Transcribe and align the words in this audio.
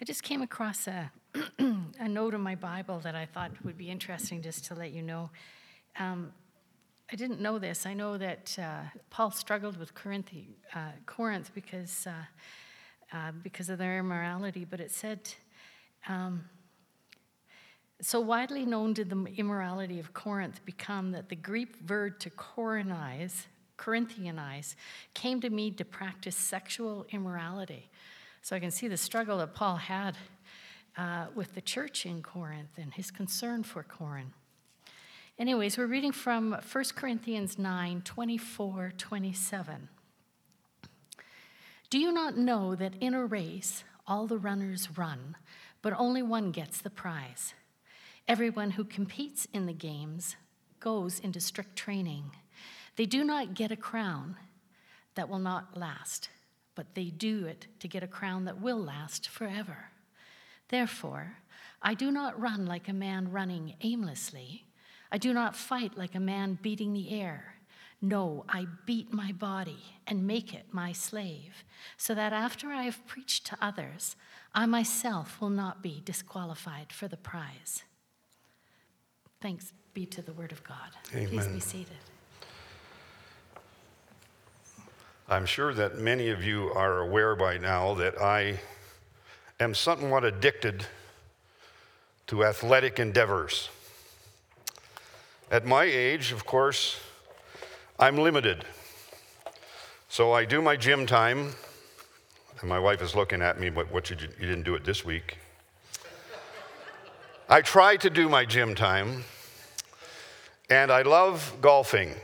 I 0.00 0.06
just 0.06 0.22
came 0.22 0.40
across 0.40 0.86
a, 0.86 1.12
a 1.58 2.08
note 2.08 2.32
in 2.32 2.40
my 2.40 2.54
Bible 2.54 3.00
that 3.00 3.14
I 3.14 3.26
thought 3.26 3.50
would 3.64 3.76
be 3.76 3.90
interesting 3.90 4.40
just 4.40 4.64
to 4.66 4.74
let 4.74 4.92
you 4.92 5.02
know. 5.02 5.28
Um, 5.98 6.32
I 7.12 7.16
didn't 7.16 7.38
know 7.38 7.58
this. 7.58 7.84
I 7.84 7.92
know 7.92 8.16
that 8.16 8.56
uh, 8.58 8.84
Paul 9.10 9.30
struggled 9.30 9.76
with 9.76 9.94
Corinth, 9.94 10.30
uh, 10.74 10.92
Corinth 11.04 11.50
because, 11.54 12.06
uh, 12.06 12.12
uh, 13.14 13.32
because 13.42 13.68
of 13.68 13.76
their 13.76 13.98
immorality, 13.98 14.64
but 14.64 14.80
it 14.80 14.90
said, 14.90 15.34
um, 16.08 16.46
so 18.00 18.20
widely 18.20 18.64
known 18.64 18.94
did 18.94 19.10
the 19.10 19.26
immorality 19.36 20.00
of 20.00 20.14
Corinth 20.14 20.64
become 20.64 21.12
that 21.12 21.28
the 21.28 21.36
Greek 21.36 21.76
verb 21.76 22.18
to 22.20 22.30
Corinthianize, 22.30 23.44
Corinthianize 23.76 24.76
came 25.12 25.42
to 25.42 25.50
mean 25.50 25.74
to 25.74 25.84
practice 25.84 26.36
sexual 26.36 27.04
immorality. 27.10 27.90
So 28.42 28.56
I 28.56 28.60
can 28.60 28.70
see 28.70 28.88
the 28.88 28.96
struggle 28.96 29.38
that 29.38 29.54
Paul 29.54 29.76
had 29.76 30.16
uh, 30.96 31.26
with 31.34 31.54
the 31.54 31.60
church 31.60 32.06
in 32.06 32.22
Corinth 32.22 32.78
and 32.78 32.92
his 32.94 33.10
concern 33.10 33.62
for 33.62 33.82
Corinth. 33.82 34.34
Anyways, 35.38 35.78
we're 35.78 35.86
reading 35.86 36.12
from 36.12 36.52
1 36.52 36.84
Corinthians 36.94 37.58
9 37.58 38.02
24, 38.02 38.92
27. 38.96 39.88
Do 41.88 41.98
you 41.98 42.12
not 42.12 42.36
know 42.36 42.74
that 42.74 42.94
in 43.00 43.14
a 43.14 43.24
race 43.24 43.84
all 44.06 44.26
the 44.26 44.38
runners 44.38 44.88
run, 44.96 45.36
but 45.82 45.94
only 45.96 46.22
one 46.22 46.50
gets 46.50 46.80
the 46.80 46.90
prize? 46.90 47.54
Everyone 48.28 48.72
who 48.72 48.84
competes 48.84 49.48
in 49.52 49.66
the 49.66 49.72
games 49.72 50.36
goes 50.78 51.18
into 51.18 51.40
strict 51.40 51.74
training. 51.74 52.30
They 52.96 53.06
do 53.06 53.24
not 53.24 53.54
get 53.54 53.72
a 53.72 53.76
crown 53.76 54.36
that 55.14 55.28
will 55.28 55.38
not 55.38 55.76
last, 55.76 56.28
but 56.74 56.94
they 56.94 57.04
do 57.04 57.46
it 57.46 57.66
to 57.80 57.88
get 57.88 58.02
a 58.02 58.08
crown 58.08 58.44
that 58.44 58.60
will 58.60 58.82
last 58.82 59.28
forever. 59.28 59.90
Therefore, 60.68 61.36
I 61.82 61.94
do 61.94 62.10
not 62.10 62.40
run 62.40 62.66
like 62.66 62.88
a 62.88 62.92
man 62.92 63.30
running 63.30 63.74
aimlessly. 63.80 64.66
I 65.10 65.18
do 65.18 65.32
not 65.32 65.56
fight 65.56 65.98
like 65.98 66.14
a 66.14 66.20
man 66.20 66.58
beating 66.62 66.92
the 66.92 67.10
air. 67.10 67.56
No, 68.02 68.44
I 68.48 68.66
beat 68.86 69.12
my 69.12 69.32
body 69.32 69.84
and 70.06 70.26
make 70.26 70.54
it 70.54 70.66
my 70.72 70.92
slave, 70.92 71.64
so 71.98 72.14
that 72.14 72.32
after 72.32 72.68
I 72.68 72.84
have 72.84 73.06
preached 73.06 73.46
to 73.46 73.58
others, 73.60 74.16
I 74.54 74.64
myself 74.66 75.40
will 75.40 75.50
not 75.50 75.82
be 75.82 76.00
disqualified 76.04 76.92
for 76.92 77.08
the 77.08 77.18
prize. 77.18 77.84
Thanks 79.40 79.72
be 79.92 80.06
to 80.06 80.22
the 80.22 80.32
word 80.32 80.52
of 80.52 80.64
God. 80.64 80.96
Amen. 81.14 81.28
Please 81.28 81.46
be 81.48 81.60
seated. 81.60 81.96
I'm 85.32 85.46
sure 85.46 85.72
that 85.74 85.96
many 85.96 86.30
of 86.30 86.42
you 86.42 86.72
are 86.72 86.98
aware 86.98 87.36
by 87.36 87.56
now 87.56 87.94
that 87.94 88.20
I 88.20 88.58
am 89.60 89.76
somewhat 89.76 90.24
addicted 90.24 90.84
to 92.26 92.44
athletic 92.44 92.98
endeavors. 92.98 93.68
At 95.48 95.64
my 95.64 95.84
age, 95.84 96.32
of 96.32 96.44
course, 96.44 96.98
I'm 97.96 98.18
limited. 98.18 98.64
So 100.08 100.32
I 100.32 100.44
do 100.44 100.60
my 100.60 100.74
gym 100.74 101.06
time, 101.06 101.54
and 102.60 102.68
my 102.68 102.80
wife 102.80 103.00
is 103.00 103.14
looking 103.14 103.40
at 103.40 103.60
me, 103.60 103.70
but 103.70 103.92
what 103.92 104.10
you, 104.10 104.16
you 104.18 104.48
didn't 104.48 104.64
do 104.64 104.74
it 104.74 104.82
this 104.82 105.04
week. 105.04 105.38
I 107.48 107.60
try 107.60 107.96
to 107.98 108.10
do 108.10 108.28
my 108.28 108.44
gym 108.44 108.74
time, 108.74 109.22
and 110.68 110.90
I 110.90 111.02
love 111.02 111.54
golfing. 111.60 112.16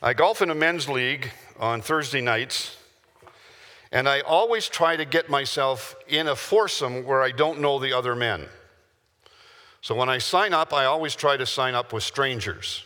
I 0.00 0.12
golf 0.12 0.40
in 0.40 0.50
a 0.50 0.54
men's 0.54 0.88
league 0.88 1.32
on 1.60 1.82
Thursday 1.82 2.22
nights, 2.22 2.78
and 3.92 4.08
I 4.08 4.20
always 4.20 4.68
try 4.68 4.96
to 4.96 5.04
get 5.04 5.28
myself 5.28 5.94
in 6.08 6.26
a 6.26 6.34
foursome 6.34 7.04
where 7.04 7.22
I 7.22 7.32
don't 7.32 7.60
know 7.60 7.78
the 7.78 7.92
other 7.92 8.16
men. 8.16 8.46
So 9.82 9.94
when 9.94 10.08
I 10.08 10.18
sign 10.18 10.54
up, 10.54 10.72
I 10.72 10.86
always 10.86 11.14
try 11.14 11.36
to 11.36 11.46
sign 11.46 11.74
up 11.74 11.92
with 11.92 12.02
strangers. 12.02 12.84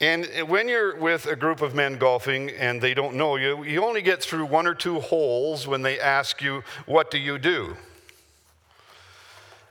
And 0.00 0.26
when 0.48 0.68
you're 0.68 0.96
with 0.96 1.26
a 1.26 1.36
group 1.36 1.62
of 1.62 1.74
men 1.74 1.96
golfing 1.96 2.50
and 2.50 2.82
they 2.82 2.94
don't 2.94 3.14
know 3.14 3.36
you, 3.36 3.64
you 3.64 3.84
only 3.84 4.02
get 4.02 4.22
through 4.22 4.44
one 4.46 4.66
or 4.66 4.74
two 4.74 5.00
holes 5.00 5.66
when 5.66 5.82
they 5.82 5.98
ask 5.98 6.42
you, 6.42 6.62
What 6.84 7.10
do 7.10 7.18
you 7.18 7.38
do? 7.38 7.76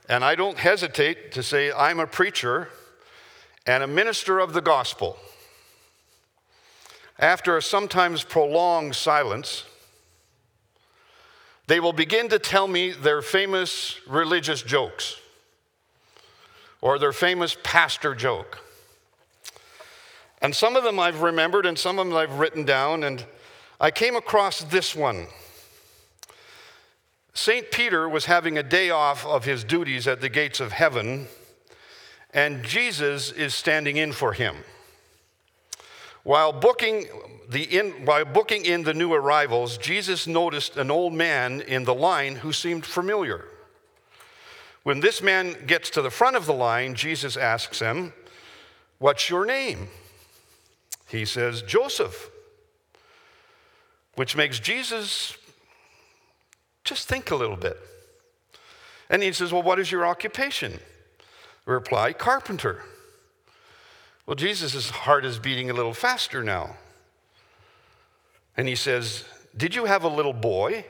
And 0.08 0.24
I 0.24 0.34
don't 0.34 0.58
hesitate 0.58 1.32
to 1.32 1.42
say, 1.42 1.72
I'm 1.72 2.00
a 2.00 2.06
preacher 2.06 2.68
and 3.66 3.82
a 3.82 3.86
minister 3.86 4.38
of 4.38 4.52
the 4.52 4.60
gospel. 4.60 5.18
After 7.18 7.56
a 7.56 7.62
sometimes 7.62 8.24
prolonged 8.24 8.94
silence, 8.94 9.64
they 11.66 11.80
will 11.80 11.92
begin 11.92 12.28
to 12.28 12.38
tell 12.38 12.68
me 12.68 12.90
their 12.90 13.22
famous 13.22 13.98
religious 14.06 14.62
jokes 14.62 15.20
or 16.80 16.98
their 16.98 17.12
famous 17.12 17.56
pastor 17.62 18.14
joke. 18.14 18.58
And 20.42 20.54
some 20.54 20.76
of 20.76 20.84
them 20.84 21.00
I've 21.00 21.22
remembered 21.22 21.66
and 21.66 21.78
some 21.78 21.98
of 21.98 22.06
them 22.06 22.16
I've 22.16 22.38
written 22.38 22.64
down, 22.64 23.02
and 23.02 23.24
I 23.80 23.90
came 23.90 24.14
across 24.14 24.62
this 24.62 24.94
one. 24.94 25.26
St. 27.32 27.70
Peter 27.70 28.08
was 28.08 28.26
having 28.26 28.56
a 28.56 28.62
day 28.62 28.90
off 28.90 29.26
of 29.26 29.44
his 29.44 29.64
duties 29.64 30.06
at 30.06 30.20
the 30.20 30.28
gates 30.28 30.60
of 30.60 30.72
heaven, 30.72 31.26
and 32.32 32.62
Jesus 32.62 33.32
is 33.32 33.54
standing 33.54 33.96
in 33.96 34.12
for 34.12 34.34
him. 34.34 34.56
While 36.26 36.52
booking, 36.52 37.06
the 37.48 37.62
in, 37.62 38.04
while 38.04 38.24
booking 38.24 38.64
in 38.64 38.82
the 38.82 38.92
new 38.92 39.12
arrivals, 39.12 39.78
Jesus 39.78 40.26
noticed 40.26 40.76
an 40.76 40.90
old 40.90 41.12
man 41.12 41.60
in 41.60 41.84
the 41.84 41.94
line 41.94 42.34
who 42.34 42.52
seemed 42.52 42.84
familiar. 42.84 43.44
When 44.82 44.98
this 44.98 45.22
man 45.22 45.54
gets 45.68 45.88
to 45.90 46.02
the 46.02 46.10
front 46.10 46.34
of 46.34 46.44
the 46.44 46.52
line, 46.52 46.96
Jesus 46.96 47.36
asks 47.36 47.78
him, 47.78 48.12
What's 48.98 49.30
your 49.30 49.46
name? 49.46 49.86
He 51.06 51.24
says, 51.24 51.62
Joseph, 51.62 52.28
which 54.16 54.34
makes 54.34 54.58
Jesus 54.58 55.38
just 56.82 57.06
think 57.06 57.30
a 57.30 57.36
little 57.36 57.56
bit. 57.56 57.78
And 59.08 59.22
he 59.22 59.32
says, 59.32 59.52
Well, 59.52 59.62
what 59.62 59.78
is 59.78 59.92
your 59.92 60.04
occupation? 60.04 60.80
Reply, 61.66 62.12
carpenter. 62.12 62.82
Well, 64.26 64.34
Jesus' 64.34 64.90
heart 64.90 65.24
is 65.24 65.38
beating 65.38 65.70
a 65.70 65.74
little 65.74 65.94
faster 65.94 66.42
now. 66.42 66.76
And 68.56 68.66
he 68.66 68.74
says, 68.74 69.24
Did 69.56 69.74
you 69.74 69.84
have 69.84 70.02
a 70.02 70.08
little 70.08 70.32
boy? 70.32 70.84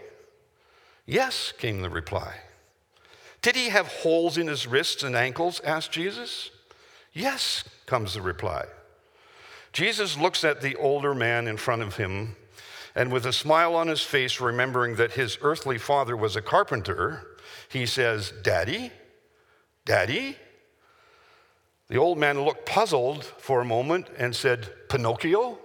Yes, 1.04 1.52
came 1.52 1.82
the 1.82 1.90
reply. 1.90 2.36
Did 3.42 3.54
he 3.54 3.68
have 3.68 3.86
holes 3.86 4.38
in 4.38 4.48
his 4.48 4.66
wrists 4.66 5.02
and 5.02 5.14
ankles? 5.14 5.60
asked 5.60 5.92
Jesus. 5.92 6.50
Yes, 7.12 7.64
comes 7.86 8.14
the 8.14 8.22
reply. 8.22 8.64
Jesus 9.72 10.18
looks 10.18 10.42
at 10.42 10.62
the 10.62 10.74
older 10.76 11.14
man 11.14 11.46
in 11.46 11.58
front 11.58 11.82
of 11.82 11.96
him, 11.96 12.34
and 12.94 13.12
with 13.12 13.26
a 13.26 13.32
smile 13.32 13.74
on 13.74 13.88
his 13.88 14.00
face, 14.00 14.40
remembering 14.40 14.96
that 14.96 15.12
his 15.12 15.36
earthly 15.42 15.76
father 15.76 16.16
was 16.16 16.34
a 16.34 16.42
carpenter, 16.42 17.26
he 17.68 17.84
says, 17.84 18.32
Daddy? 18.42 18.90
Daddy? 19.84 20.36
The 21.88 21.98
old 21.98 22.18
man 22.18 22.44
looked 22.44 22.66
puzzled 22.66 23.24
for 23.24 23.60
a 23.60 23.64
moment 23.64 24.08
and 24.18 24.34
said, 24.34 24.88
Pinocchio? 24.88 25.58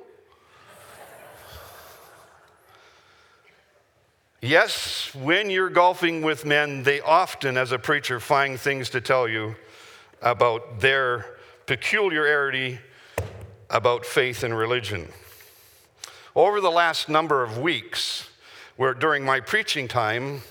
Yes, 4.39 5.13
when 5.15 5.49
you're 5.49 5.69
golfing 5.69 6.21
with 6.21 6.45
men, 6.45 6.83
they 6.83 7.01
often, 7.01 7.57
as 7.57 7.71
a 7.71 7.79
preacher, 7.79 8.19
find 8.19 8.59
things 8.59 8.89
to 8.91 9.01
tell 9.01 9.27
you 9.27 9.55
about 10.21 10.79
their 10.79 11.25
peculiarity 11.65 12.79
about 13.69 14.05
faith 14.05 14.43
and 14.43 14.55
religion. 14.55 15.07
Over 16.35 16.61
the 16.61 16.71
last 16.71 17.09
number 17.09 17.41
of 17.43 17.57
weeks, 17.57 18.29
where 18.77 18.93
during 18.93 19.25
my 19.25 19.39
preaching 19.39 19.87
time, 19.87 20.41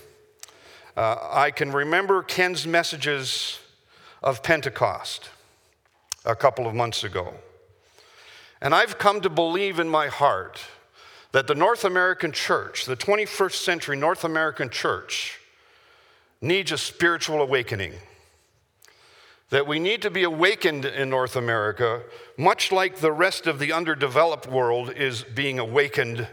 uh, 0.97 1.17
I 1.31 1.53
can 1.53 1.71
remember 1.71 2.23
Ken's 2.23 2.67
messages 2.67 3.61
of 4.23 4.43
Pentecost 4.43 5.31
a 6.25 6.37
couple 6.37 6.67
of 6.67 6.75
months 6.75 7.05
ago. 7.05 7.35
And 8.61 8.75
I've 8.75 8.99
come 8.99 9.21
to 9.23 9.31
believe 9.31 9.79
in 9.79 9.89
my 9.89 10.09
heart 10.09 10.61
that 11.33 11.47
the 11.47 11.55
North 11.55 11.85
American 11.85 12.33
church, 12.33 12.87
the 12.87 12.97
21st 12.97 13.55
century 13.55 13.97
North 13.97 14.25
American 14.25 14.69
church, 14.69 15.39
needs 16.41 16.73
a 16.73 16.79
spiritual 16.79 17.41
awakening. 17.41 17.95
That 19.51 19.67
we 19.67 19.79
need 19.79 20.03
to 20.03 20.11
be 20.11 20.23
awakened 20.23 20.85
in 20.85 21.11
North 21.11 21.37
America, 21.37 22.03
much 22.37 22.71
like 22.71 22.97
the 22.97 23.13
rest 23.13 23.47
of 23.47 23.59
the 23.59 23.73
underdeveloped 23.73 24.47
world 24.47 24.93
is 24.93 25.23
being 25.23 25.59
awakened 25.59 26.29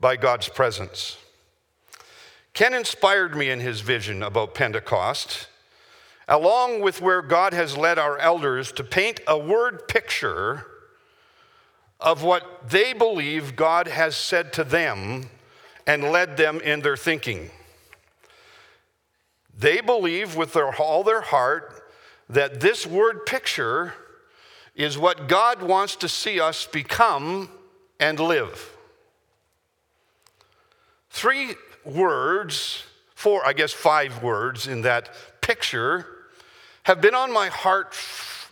by 0.00 0.16
God's 0.16 0.48
presence. 0.48 1.16
Ken 2.54 2.74
inspired 2.74 3.36
me 3.36 3.50
in 3.50 3.60
his 3.60 3.80
vision 3.80 4.22
about 4.22 4.54
Pentecost, 4.54 5.46
along 6.28 6.82
with 6.82 7.00
where 7.00 7.22
God 7.22 7.54
has 7.54 7.76
led 7.76 7.98
our 7.98 8.18
elders 8.18 8.70
to 8.72 8.84
paint 8.84 9.20
a 9.26 9.38
word 9.38 9.88
picture 9.88 10.66
of 11.98 12.22
what 12.22 12.68
they 12.68 12.92
believe 12.92 13.56
God 13.56 13.88
has 13.88 14.14
said 14.16 14.52
to 14.52 14.64
them 14.64 15.30
and 15.86 16.04
led 16.04 16.36
them 16.36 16.60
in 16.60 16.80
their 16.80 16.96
thinking. 16.96 17.50
They 19.58 19.80
believe 19.80 20.36
with 20.36 20.52
their, 20.52 20.72
all 20.76 21.02
their 21.02 21.22
heart 21.22 21.82
that 22.28 22.60
this 22.60 22.86
word 22.86 23.24
picture 23.24 23.94
is 24.76 24.98
what 24.98 25.28
God 25.28 25.62
wants 25.62 25.96
to 25.96 26.08
see 26.08 26.38
us 26.38 26.66
become 26.66 27.48
and 27.98 28.20
live. 28.20 28.76
Three 31.10 31.54
words, 31.84 32.84
four, 33.14 33.44
I 33.44 33.54
guess 33.54 33.72
five 33.72 34.22
words 34.22 34.68
in 34.68 34.82
that 34.82 35.10
picture 35.40 36.06
have 36.88 37.02
been 37.02 37.14
on 37.14 37.30
my 37.30 37.48
heart 37.48 37.94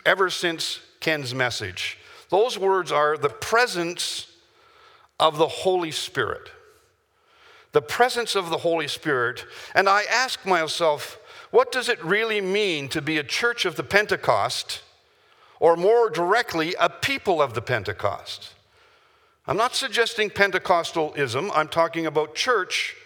ever 0.04 0.28
since 0.28 0.80
Ken's 1.00 1.34
message. 1.34 1.96
Those 2.28 2.58
words 2.58 2.92
are 2.92 3.16
the 3.16 3.30
presence 3.30 4.30
of 5.18 5.38
the 5.38 5.48
Holy 5.48 5.90
Spirit. 5.90 6.50
The 7.72 7.80
presence 7.80 8.34
of 8.34 8.50
the 8.50 8.58
Holy 8.58 8.88
Spirit. 8.88 9.46
And 9.74 9.88
I 9.88 10.02
ask 10.02 10.44
myself, 10.44 11.18
what 11.50 11.72
does 11.72 11.88
it 11.88 12.04
really 12.04 12.42
mean 12.42 12.90
to 12.90 13.00
be 13.00 13.16
a 13.16 13.24
church 13.24 13.64
of 13.64 13.76
the 13.76 13.82
Pentecost, 13.82 14.82
or 15.58 15.74
more 15.74 16.10
directly, 16.10 16.74
a 16.78 16.90
people 16.90 17.40
of 17.40 17.54
the 17.54 17.62
Pentecost? 17.62 18.52
I'm 19.46 19.56
not 19.56 19.74
suggesting 19.74 20.28
Pentecostalism, 20.28 21.50
I'm 21.54 21.68
talking 21.68 22.04
about 22.04 22.34
church 22.34 22.96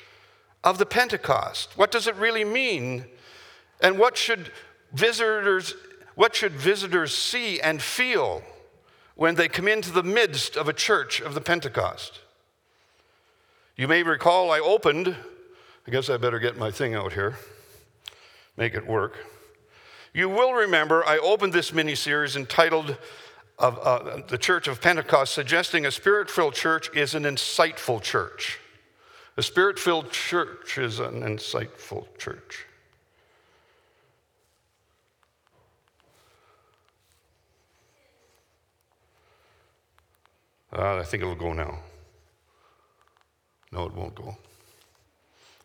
of 0.65 0.79
the 0.79 0.87
Pentecost. 0.87 1.79
What 1.79 1.93
does 1.93 2.09
it 2.09 2.17
really 2.17 2.45
mean? 2.45 3.05
And 3.81 3.97
what 3.97 4.17
should 4.17 4.51
visitors 4.93 5.75
what 6.21 6.35
should 6.37 6.53
visitors 6.53 7.15
see 7.17 7.61
and 7.61 7.81
feel 7.81 8.43
when 9.15 9.37
they 9.37 9.49
come 9.49 9.67
into 9.67 9.91
the 9.91 10.03
midst 10.03 10.55
of 10.55 10.69
a 10.69 10.73
church 10.75 11.19
of 11.21 11.35
the 11.35 11.41
Pentecost? 11.41 12.21
You 13.75 13.89
may 13.89 14.03
recall 14.03 14.51
I 14.51 14.59
opened, 14.59 15.17
I 15.87 15.91
guess 15.91 16.11
I 16.11 16.19
better 16.19 16.39
get 16.39 16.59
my 16.59 16.71
thing 16.71 16.95
out 16.95 17.15
here, 17.15 17.39
make 18.59 18.75
it 18.75 18.87
work. 18.87 19.17
You 20.13 20.29
will 20.29 20.53
remember 20.53 21.03
I 21.07 21.17
opened 21.17 21.55
this 21.55 21.73
mini 21.73 21.95
series 21.95 22.37
entitled 22.37 22.99
of 23.59 23.79
uh, 23.79 24.21
the 24.29 24.37
Church 24.37 24.69
of 24.69 24.83
Pentecost, 24.83 25.33
suggesting 25.33 25.87
a 25.87 25.91
spirit 25.91 26.31
filled 26.31 26.53
church 26.53 26.95
is 26.95 27.15
an 27.15 27.23
insightful 27.23 28.03
church. 28.03 28.59
A 29.39 29.43
spirit 29.43 29.79
filled 29.79 30.11
church 30.11 30.77
is 30.77 30.99
an 30.99 31.23
insightful 31.23 32.07
church. 32.19 32.67
Uh, 40.73 40.97
I 40.97 41.03
think 41.03 41.23
it'll 41.23 41.35
go 41.35 41.53
now. 41.53 41.79
No, 43.73 43.87
it 43.87 43.95
won't 43.95 44.15
go. 44.15 44.37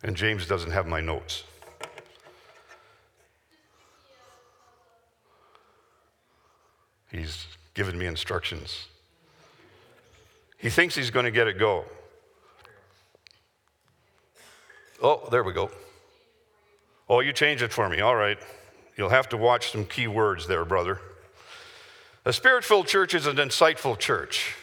And 0.03 0.15
James 0.15 0.47
doesn't 0.47 0.71
have 0.71 0.87
my 0.87 1.01
notes. 1.01 1.43
He's 7.11 7.47
given 7.73 7.97
me 7.97 8.05
instructions. 8.05 8.87
He 10.57 10.69
thinks 10.69 10.95
he's 10.95 11.11
going 11.11 11.25
to 11.25 11.31
get 11.31 11.47
it 11.47 11.57
go. 11.57 11.85
Oh, 15.01 15.27
there 15.29 15.43
we 15.43 15.53
go. 15.53 15.69
Oh, 17.07 17.19
you 17.19 17.33
changed 17.33 17.63
it 17.63 17.71
for 17.71 17.87
me. 17.89 18.01
All 18.01 18.15
right. 18.15 18.37
You'll 18.97 19.09
have 19.09 19.29
to 19.29 19.37
watch 19.37 19.71
some 19.71 19.85
key 19.85 20.07
words 20.07 20.47
there, 20.47 20.65
brother. 20.65 20.99
A 22.23 22.33
spirit 22.33 22.63
filled 22.63 22.87
church 22.87 23.13
is 23.13 23.27
an 23.27 23.35
insightful 23.35 23.97
church. 23.99 24.55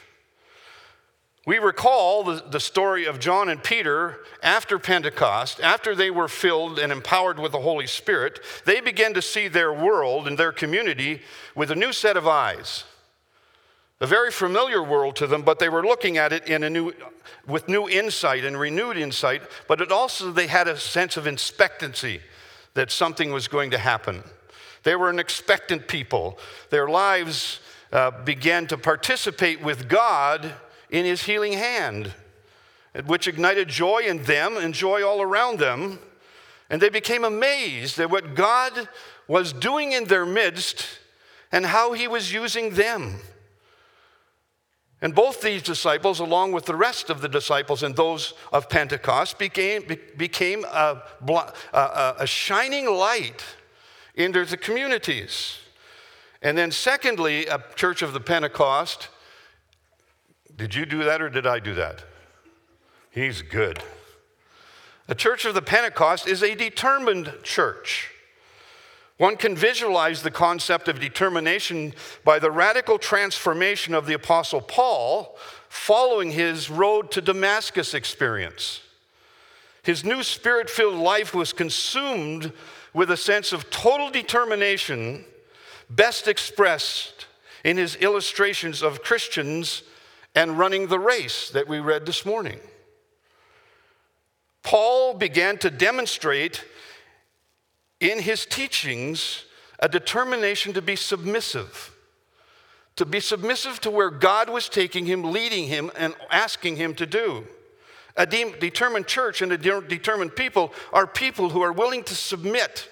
We 1.45 1.59
recall 1.59 2.23
the, 2.23 2.45
the 2.51 2.61
story 2.61 3.05
of 3.05 3.19
John 3.19 3.49
and 3.49 3.63
Peter 3.63 4.21
after 4.43 4.79
Pentecost, 4.79 5.61
after 5.61 5.95
they 5.95 6.11
were 6.11 6.29
filled 6.29 6.79
and 6.79 6.93
empowered 6.93 7.41
with 7.41 7.51
the 7.51 7.61
Holy 7.61 7.89
Spirit, 7.89 8.39
they 8.65 8.81
began 8.81 9.13
to 9.15 9.23
see 9.23 9.49
their 9.49 9.73
world 9.73 10.29
and 10.29 10.39
their 10.39 10.53
community 10.53 11.21
with 11.57 11.73
a 11.73 11.77
new 11.77 11.93
set 11.93 12.17
of 12.17 12.29
eyes. 12.29 12.85
A 14.01 14.07
very 14.07 14.31
familiar 14.31 14.83
world 14.83 15.17
to 15.17 15.27
them, 15.27 15.43
but 15.43 15.59
they 15.59 15.69
were 15.69 15.85
looking 15.85 16.17
at 16.17 16.33
it 16.33 16.47
in 16.47 16.63
a 16.63 16.71
new, 16.71 16.93
with 17.47 17.69
new 17.69 17.89
insight 17.89 18.45
and 18.45 18.59
renewed 18.59 18.97
insight, 18.97 19.43
but 19.67 19.81
it 19.81 19.91
also 19.91 20.31
they 20.31 20.47
had 20.47 20.69
a 20.69 20.79
sense 20.79 21.17
of 21.17 21.27
expectancy 21.27 22.21
that 22.75 22.91
something 22.91 23.33
was 23.33 23.49
going 23.49 23.71
to 23.73 23.79
happen. 23.79 24.23
They 24.85 24.97
were 24.97 25.11
an 25.11 25.19
expectant 25.19 25.89
people. 25.89 26.39
Their 26.71 26.89
lives 26.89 27.61
uh, 27.93 28.11
began 28.25 28.67
to 28.69 28.79
participate 28.79 29.63
with 29.63 29.89
God 29.89 30.53
in 30.93 31.07
his 31.07 31.23
healing 31.23 31.55
hand, 31.55 32.13
which 33.07 33.27
ignited 33.27 33.67
joy 33.69 34.03
in 34.03 34.23
them 34.25 34.57
and 34.57 34.75
joy 34.75 35.05
all 35.05 35.23
around 35.23 35.59
them. 35.59 35.99
And 36.71 36.81
they 36.81 36.91
became 36.91 37.25
amazed 37.25 37.99
at 37.99 38.11
what 38.11 38.35
God 38.35 38.89
was 39.27 39.53
doing 39.53 39.93
in 39.93 40.05
their 40.05 40.27
midst 40.27 40.87
and 41.51 41.67
how 41.67 41.93
he 41.93 42.07
was 42.07 42.33
using 42.33 42.75
them. 42.75 43.17
And 45.01 45.15
both 45.15 45.41
these 45.41 45.63
disciples, 45.63 46.21
along 46.21 46.53
with 46.53 46.67
the 46.67 46.77
rest 46.77 47.11
of 47.11 47.23
the 47.23 47.29
disciples 47.29 47.83
and 47.83 47.97
those 47.97 48.35
of 48.53 48.69
Pentecost, 48.69 49.39
became, 49.39 49.85
became 50.17 50.65
a, 50.65 51.03
a, 51.73 52.15
a 52.21 52.27
shining 52.27 52.87
light 52.87 53.43
into 54.15 54.45
the 54.45 54.57
communities. 54.57 55.57
And 56.41 56.57
then, 56.57 56.71
secondly, 56.71 57.47
a 57.47 57.63
church 57.75 58.03
of 58.03 58.13
the 58.13 58.21
Pentecost 58.21 59.09
did 60.57 60.75
you 60.75 60.87
do 60.87 61.05
that 61.05 61.21
or 61.23 61.29
did 61.29 61.47
I 61.47 61.59
do 61.59 61.75
that? 61.75 62.05
He's 63.11 63.43
good. 63.43 63.83
The 65.07 65.15
church 65.15 65.45
of 65.45 65.55
the 65.55 65.63
Pentecost 65.63 66.27
is 66.27 66.43
a 66.43 66.55
determined 66.55 67.33
church. 67.43 68.11
One 69.19 69.37
can 69.37 69.55
visualize 69.55 70.23
the 70.23 70.31
concept 70.31 70.89
of 70.89 70.99
determination 70.99 71.95
by 72.25 72.39
the 72.39 72.51
radical 72.51 72.99
transformation 72.99 73.95
of 73.95 74.07
the 74.07 74.15
Apostle 74.15 74.61
Paul 74.61 75.37
following 75.69 76.33
his 76.33 76.71
road 76.71 77.11
to 77.13 77.21
Damascus 77.21 77.95
experience. 77.95 78.81
His 79.83 80.05
new 80.05 80.23
spirit 80.23 80.71
filled 80.71 80.97
life 80.97 81.35
was 81.35 81.53
consumed 81.53 82.53
with 82.95 83.11
a 83.11 83.17
sense 83.17 83.53
of 83.53 83.71
total 83.71 84.11
determination, 84.11 85.25
best 85.91 86.29
expressed 86.29 87.27
in 87.65 87.77
his 87.77 87.97
illustrations 87.97 88.83
of 88.83 89.03
Christians 89.03 89.83
and 90.35 90.59
running 90.59 90.87
the 90.87 90.99
race 90.99 91.51
that 91.51 91.69
we 91.69 91.79
read 91.79 92.07
this 92.07 92.25
morning. 92.25 92.59
Paul 94.63 95.15
began 95.15 95.59
to 95.59 95.71
demonstrate 95.71 96.65
in 98.01 98.21
his 98.21 98.47
teachings 98.47 99.45
a 99.79 99.89
determination 99.89 100.73
to 100.73 100.83
be 100.83 100.97
submissive, 100.97 101.95
to 102.97 103.05
be 103.05 103.21
submissive 103.21 103.81
to 103.81 103.91
where 103.91 104.11
God 104.11 104.49
was 104.49 104.69
taking 104.69 105.07
him, 105.07 105.25
leading 105.25 105.67
him, 105.67 105.91
and 105.97 106.15
asking 106.31 106.77
him 106.77 106.95
to 106.95 107.07
do. 107.07 107.47
A 108.17 108.27
de- 108.27 108.53
determined 108.59 109.07
church 109.07 109.43
and 109.43 109.53
a 109.53 109.59
de- 109.59 109.81
determined 109.83 110.37
people 110.37 110.73
are 110.93 111.07
people 111.07 111.49
who 111.51 111.63
are 111.63 111.73
willing 111.73 112.05
to 112.05 112.15
submit 112.15 112.89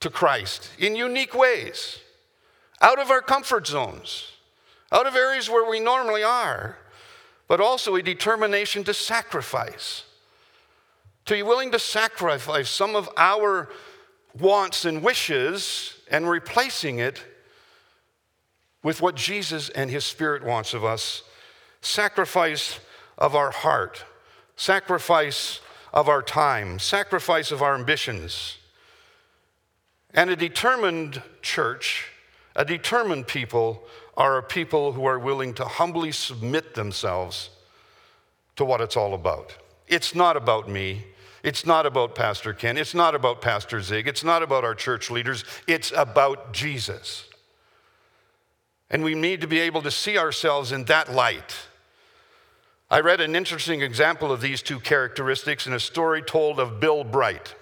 to 0.00 0.10
Christ 0.10 0.70
in 0.78 0.94
unique 0.94 1.34
ways, 1.34 1.98
out 2.80 2.98
of 2.98 3.10
our 3.10 3.22
comfort 3.22 3.66
zones 3.66 4.35
out 4.92 5.06
of 5.06 5.16
areas 5.16 5.50
where 5.50 5.68
we 5.68 5.80
normally 5.80 6.22
are, 6.22 6.78
but 7.48 7.60
also 7.60 7.94
a 7.96 8.02
determination 8.02 8.84
to 8.84 8.94
sacrifice. 8.94 10.04
To 11.26 11.34
be 11.34 11.42
willing 11.42 11.72
to 11.72 11.78
sacrifice 11.78 12.70
some 12.70 12.94
of 12.94 13.08
our 13.16 13.68
wants 14.38 14.84
and 14.84 15.02
wishes 15.02 15.94
and 16.10 16.28
replacing 16.28 16.98
it 16.98 17.24
with 18.82 19.02
what 19.02 19.16
Jesus 19.16 19.68
and 19.70 19.90
His 19.90 20.04
Spirit 20.04 20.44
wants 20.44 20.72
of 20.72 20.84
us. 20.84 21.22
Sacrifice 21.80 22.78
of 23.18 23.34
our 23.34 23.50
heart, 23.50 24.04
sacrifice 24.56 25.60
of 25.92 26.08
our 26.08 26.22
time, 26.22 26.78
sacrifice 26.78 27.50
of 27.50 27.62
our 27.62 27.74
ambitions. 27.74 28.58
And 30.14 30.30
a 30.30 30.36
determined 30.36 31.22
church, 31.42 32.10
a 32.56 32.64
determined 32.64 33.28
people 33.28 33.84
are 34.16 34.38
a 34.38 34.42
people 34.42 34.92
who 34.92 35.04
are 35.04 35.18
willing 35.18 35.52
to 35.54 35.64
humbly 35.64 36.10
submit 36.10 36.74
themselves 36.74 37.50
to 38.56 38.64
what 38.64 38.80
it's 38.80 38.96
all 38.96 39.12
about. 39.12 39.54
It's 39.86 40.14
not 40.14 40.36
about 40.36 40.68
me. 40.68 41.04
It's 41.42 41.66
not 41.66 41.84
about 41.84 42.14
Pastor 42.14 42.54
Ken. 42.54 42.78
It's 42.78 42.94
not 42.94 43.14
about 43.14 43.42
Pastor 43.42 43.80
Zig. 43.82 44.08
It's 44.08 44.24
not 44.24 44.42
about 44.42 44.64
our 44.64 44.74
church 44.74 45.10
leaders. 45.10 45.44
It's 45.68 45.92
about 45.94 46.54
Jesus. 46.54 47.26
And 48.90 49.04
we 49.04 49.14
need 49.14 49.42
to 49.42 49.46
be 49.46 49.60
able 49.60 49.82
to 49.82 49.90
see 49.90 50.16
ourselves 50.16 50.72
in 50.72 50.86
that 50.86 51.12
light. 51.12 51.54
I 52.90 53.00
read 53.00 53.20
an 53.20 53.36
interesting 53.36 53.82
example 53.82 54.32
of 54.32 54.40
these 54.40 54.62
two 54.62 54.80
characteristics 54.80 55.66
in 55.66 55.74
a 55.74 55.80
story 55.80 56.22
told 56.22 56.58
of 56.58 56.80
Bill 56.80 57.04
Bright. 57.04 57.54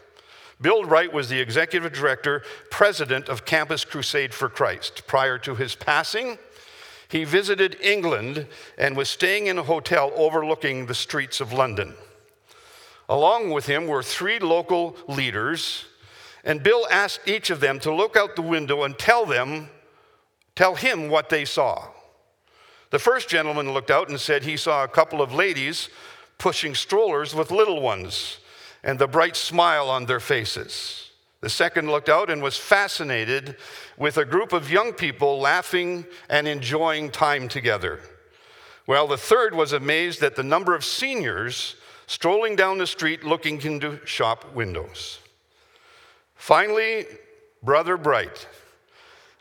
Bill 0.61 0.85
Bright 0.85 1.13
was 1.13 1.29
the 1.29 1.41
executive 1.41 1.93
director, 1.93 2.43
president 2.71 3.29
of 3.29 3.45
Campus 3.45 3.85
Crusade 3.85 4.33
for 4.33 4.49
Christ. 4.49 5.07
Prior 5.07 5.39
to 5.39 5.55
his 5.55 5.75
passing, 5.75 6.39
he 7.09 7.25
visited 7.25 7.77
England 7.81 8.47
and 8.79 8.97
was 8.97 9.09
staying 9.09 9.47
in 9.47 9.59
a 9.59 9.63
hotel 9.63 10.13
overlooking 10.15 10.87
the 10.87 10.95
streets 10.95 11.41
of 11.41 11.53
London. 11.53 11.95
Along 13.09 13.51
with 13.51 13.67
him 13.67 13.87
were 13.87 14.03
three 14.03 14.39
local 14.39 14.97
leaders, 15.09 15.87
and 16.45 16.63
Bill 16.63 16.87
asked 16.91 17.29
each 17.29 17.51
of 17.51 17.61
them 17.61 17.79
to 17.81 17.95
look 17.95 18.17
out 18.17 18.37
the 18.37 18.43
window 18.43 18.85
and 18.85 18.99
tell 18.99 19.27
them, 19.27 19.69
tell 20.55 20.75
him 20.75 21.09
what 21.09 21.29
they 21.29 21.45
saw. 21.45 21.89
The 22.91 22.99
first 22.99 23.29
gentleman 23.29 23.73
looked 23.73 23.91
out 23.91 24.09
and 24.09 24.21
said 24.21 24.45
he 24.45 24.57
saw 24.57 24.85
a 24.85 24.89
couple 24.89 25.21
of 25.21 25.35
ladies 25.35 25.89
pushing 26.39 26.75
strollers 26.75 27.35
with 27.35 27.51
little 27.51 27.81
ones 27.81 28.39
and 28.85 28.99
the 28.99 29.09
bright 29.09 29.35
smile 29.35 29.89
on 29.89 30.05
their 30.05 30.21
faces. 30.21 31.11
The 31.41 31.49
second 31.49 31.91
looked 31.91 32.09
out 32.09 32.31
and 32.31 32.43
was 32.43 32.57
fascinated 32.57 33.57
with 33.97 34.19
a 34.19 34.25
group 34.25 34.53
of 34.53 34.71
young 34.71 34.93
people 34.93 35.41
laughing 35.41 36.07
and 36.29 36.47
enjoying 36.47 37.11
time 37.11 37.49
together. 37.49 38.01
While 38.87 39.09
the 39.09 39.17
third 39.17 39.55
was 39.55 39.73
amazed 39.73 40.23
at 40.23 40.37
the 40.37 40.43
number 40.43 40.75
of 40.75 40.85
seniors 40.85 41.77
strolling 42.07 42.55
down 42.55 42.79
the 42.79 42.87
street 42.87 43.25
looking 43.25 43.61
into 43.63 43.99
shop 44.05 44.55
windows. 44.55 45.19
Finally, 46.35 47.07
Brother 47.63 47.97
Bright 47.97 48.47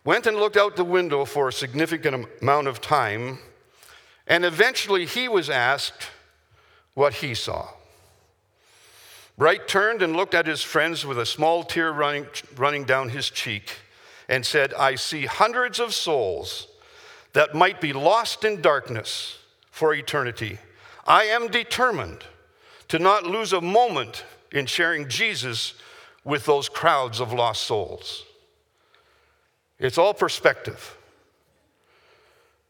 went 0.06 0.26
and 0.26 0.38
looked 0.38 0.58
out 0.58 0.78
the 0.78 0.84
window 0.86 1.26
for 1.26 1.50
a 1.50 1.54
significant 1.54 2.28
amount 2.42 2.68
of 2.68 2.80
time, 2.80 3.40
and 4.28 4.46
eventually 4.46 5.06
he 5.06 5.28
was 5.28 5.50
asked 5.50 6.10
what 6.94 7.16
he 7.16 7.34
saw. 7.34 7.68
Bright 9.38 9.68
turned 9.68 10.02
and 10.02 10.16
looked 10.16 10.34
at 10.34 10.46
his 10.46 10.62
friends 10.62 11.06
with 11.06 11.18
a 11.18 11.26
small 11.26 11.64
tear 11.64 11.92
running, 11.92 12.28
running 12.56 12.84
down 12.84 13.10
his 13.10 13.30
cheek 13.30 13.78
and 14.30 14.46
said, 14.46 14.74
I 14.76 14.96
see 14.96 15.26
hundreds 15.26 15.80
of 15.80 15.94
souls 15.94 16.68
that 17.34 17.56
might 17.56 17.82
be 17.82 17.94
lost 17.94 18.44
in 18.44 18.62
darkness 18.62 19.40
for 19.72 19.94
eternity. 19.94 20.60
I 21.08 21.24
am 21.26 21.48
determined 21.48 22.24
to 22.90 23.00
not 23.00 23.26
lose 23.26 23.54
a 23.54 23.62
moment 23.62 24.24
in 24.52 24.68
sharing 24.68 25.10
Jesus 25.10 25.74
with 26.24 26.46
those 26.46 26.70
crowds 26.70 27.20
of 27.20 27.34
lost 27.34 27.64
souls. 27.64 28.24
It's 29.80 29.98
all 29.98 30.14
perspective. 30.14 30.96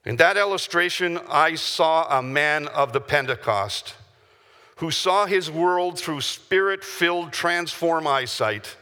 In 0.05 0.15
that 0.15 0.37
illustration, 0.37 1.19
I 1.29 1.55
saw 1.55 2.17
a 2.17 2.21
man 2.23 2.67
of 2.69 2.93
the 2.93 3.01
Pentecost 3.01 3.95
who 4.83 4.91
saw 4.91 5.25
his 5.25 5.49
world 5.49 5.97
through 5.97 6.19
spirit 6.19 6.83
filled, 6.83 7.31
transform 7.31 8.05
eyesight 8.05 8.75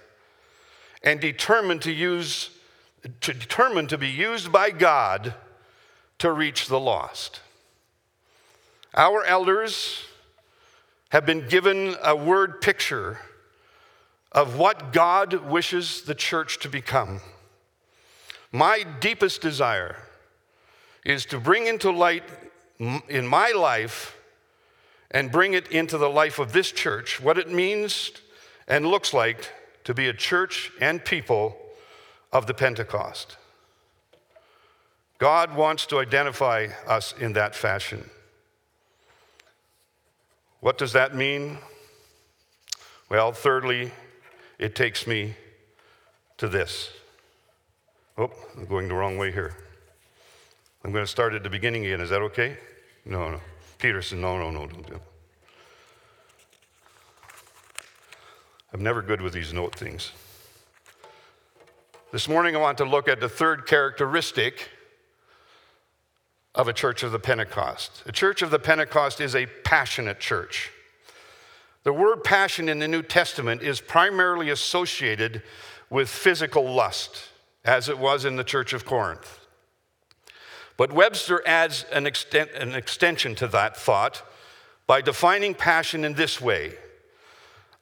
and 1.03 1.19
determined 1.19 1.79
to 1.79 1.91
use 1.91 2.49
to 3.19 3.31
determined 3.35 3.87
to 3.87 3.99
be 3.99 4.07
used 4.07 4.51
by 4.51 4.71
God 4.71 5.35
to 6.17 6.31
reach 6.31 6.67
the 6.67 6.79
lost. 6.79 7.41
Our 8.95 9.23
elders 9.25 10.03
have 11.09 11.23
been 11.23 11.47
given 11.47 11.93
a 12.03 12.15
word 12.15 12.61
picture 12.61 13.19
of 14.31 14.57
what 14.57 14.93
God 14.93 15.51
wishes 15.51 16.01
the 16.01 16.15
church 16.15 16.57
to 16.61 16.67
become. 16.67 17.21
My 18.51 18.83
deepest 18.99 19.39
desire 19.39 19.97
is 21.05 21.27
to 21.27 21.39
bring 21.39 21.67
into 21.67 21.91
light 21.91 22.23
in 23.07 23.27
my 23.27 23.51
life 23.51 24.17
and 25.11 25.31
bring 25.31 25.53
it 25.53 25.67
into 25.67 25.97
the 25.97 26.09
life 26.09 26.39
of 26.39 26.53
this 26.53 26.71
church 26.71 27.21
what 27.21 27.37
it 27.37 27.49
means 27.49 28.11
and 28.67 28.85
looks 28.85 29.13
like 29.13 29.49
to 29.83 29.93
be 29.93 30.07
a 30.07 30.13
church 30.13 30.71
and 30.79 31.03
people 31.03 31.57
of 32.31 32.47
the 32.47 32.53
Pentecost. 32.53 33.37
God 35.17 35.55
wants 35.55 35.85
to 35.87 35.99
identify 35.99 36.69
us 36.87 37.13
in 37.19 37.33
that 37.33 37.53
fashion. 37.53 38.09
What 40.61 40.77
does 40.77 40.93
that 40.93 41.15
mean? 41.15 41.57
Well, 43.09 43.31
thirdly, 43.31 43.91
it 44.57 44.75
takes 44.75 45.05
me 45.05 45.35
to 46.37 46.47
this. 46.47 46.91
Oh, 48.17 48.31
I'm 48.55 48.65
going 48.65 48.87
the 48.87 48.95
wrong 48.95 49.17
way 49.17 49.31
here. 49.31 49.55
I'm 50.83 50.91
going 50.91 51.03
to 51.03 51.11
start 51.11 51.33
at 51.33 51.43
the 51.43 51.49
beginning 51.49 51.85
again. 51.85 52.01
Is 52.01 52.09
that 52.09 52.21
okay? 52.21 52.57
No, 53.05 53.29
no. 53.29 53.41
Peterson, 53.81 54.21
no, 54.21 54.37
no, 54.37 54.51
no, 54.51 54.67
don't 54.67 54.85
do 54.85 54.93
it. 54.93 55.01
I'm 58.71 58.83
never 58.83 59.01
good 59.01 59.21
with 59.21 59.33
these 59.33 59.51
note 59.51 59.75
things. 59.75 60.11
This 62.11 62.29
morning, 62.29 62.55
I 62.55 62.59
want 62.59 62.77
to 62.77 62.85
look 62.85 63.07
at 63.07 63.19
the 63.19 63.27
third 63.27 63.65
characteristic 63.65 64.69
of 66.53 66.67
a 66.67 66.73
church 66.73 67.01
of 67.01 67.11
the 67.11 67.17
Pentecost. 67.17 68.03
A 68.05 68.11
church 68.11 68.43
of 68.43 68.51
the 68.51 68.59
Pentecost 68.59 69.19
is 69.19 69.35
a 69.35 69.47
passionate 69.47 70.19
church. 70.19 70.69
The 71.83 71.91
word 71.91 72.23
passion 72.23 72.69
in 72.69 72.77
the 72.77 72.87
New 72.87 73.01
Testament 73.01 73.63
is 73.63 73.81
primarily 73.81 74.51
associated 74.51 75.41
with 75.89 76.07
physical 76.07 76.71
lust, 76.71 77.29
as 77.65 77.89
it 77.89 77.97
was 77.97 78.25
in 78.25 78.35
the 78.35 78.43
church 78.43 78.73
of 78.73 78.85
Corinth. 78.85 79.40
But 80.77 80.93
Webster 80.93 81.41
adds 81.45 81.85
an, 81.91 82.07
extent, 82.07 82.51
an 82.51 82.73
extension 82.73 83.35
to 83.35 83.47
that 83.47 83.77
thought 83.77 84.23
by 84.87 85.01
defining 85.01 85.53
passion 85.53 86.03
in 86.03 86.13
this 86.13 86.41
way 86.41 86.73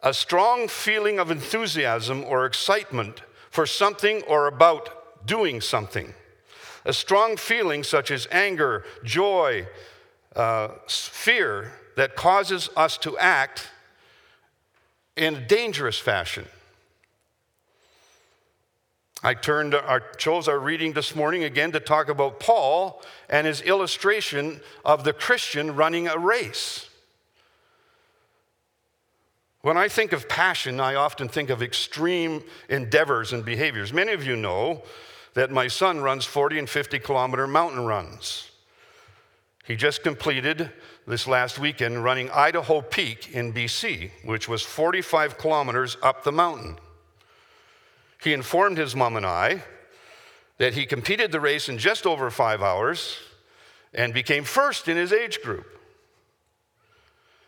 a 0.01 0.13
strong 0.13 0.67
feeling 0.67 1.19
of 1.19 1.29
enthusiasm 1.29 2.23
or 2.23 2.45
excitement 2.45 3.21
for 3.49 3.65
something 3.65 4.21
or 4.23 4.47
about 4.47 5.25
doing 5.25 5.59
something. 5.59 6.13
A 6.85 6.93
strong 6.93 7.35
feeling 7.35 7.83
such 7.83 8.09
as 8.09 8.27
anger, 8.31 8.85
joy, 9.03 9.67
uh, 10.35 10.69
fear 10.87 11.73
that 11.97 12.15
causes 12.15 12.69
us 12.77 12.97
to 12.99 13.17
act 13.17 13.69
in 15.17 15.35
a 15.35 15.41
dangerous 15.41 15.99
fashion. 15.99 16.45
I 19.21 19.33
turned 19.33 19.75
our, 19.75 19.99
chose 20.17 20.47
our 20.47 20.59
reading 20.59 20.93
this 20.93 21.13
morning 21.13 21.43
again 21.43 21.73
to 21.73 21.79
talk 21.81 22.07
about 22.07 22.39
Paul 22.39 23.03
and 23.29 23.45
his 23.45 23.61
illustration 23.61 24.61
of 24.85 25.03
the 25.03 25.11
Christian 25.11 25.75
running 25.75 26.07
a 26.07 26.17
race. 26.17 26.89
When 29.61 29.75
I 29.75 29.89
think 29.89 30.13
of 30.13 30.29
passion, 30.29 30.79
I 30.79 30.95
often 30.95 31.27
think 31.27 31.49
of 31.49 31.61
extreme 31.61 32.43
endeavors 32.69 33.33
and 33.33 33.43
behaviors. 33.43 33.91
Many 33.91 34.13
of 34.13 34.25
you 34.25 34.37
know 34.37 34.83
that 35.33 35.51
my 35.51 35.67
son 35.67 35.99
runs 35.99 36.23
40 36.23 36.59
and 36.59 36.69
50 36.69 36.99
kilometer 36.99 37.45
mountain 37.45 37.85
runs. 37.85 38.51
He 39.65 39.75
just 39.75 40.01
completed 40.01 40.71
this 41.05 41.27
last 41.27 41.59
weekend 41.59 42.05
running 42.05 42.29
Idaho 42.31 42.79
Peak 42.79 43.31
in 43.33 43.51
BC, 43.51 44.11
which 44.23 44.47
was 44.47 44.61
45 44.61 45.37
kilometers 45.37 45.97
up 46.01 46.23
the 46.23 46.31
mountain. 46.31 46.77
He 48.21 48.33
informed 48.33 48.77
his 48.77 48.95
mom 48.95 49.15
and 49.15 49.25
I 49.25 49.63
that 50.57 50.73
he 50.73 50.85
competed 50.85 51.31
the 51.31 51.39
race 51.39 51.69
in 51.69 51.77
just 51.77 52.05
over 52.05 52.29
five 52.29 52.61
hours 52.61 53.17
and 53.93 54.13
became 54.13 54.43
first 54.43 54.87
in 54.87 54.97
his 54.97 55.13
age 55.13 55.41
group. 55.41 55.65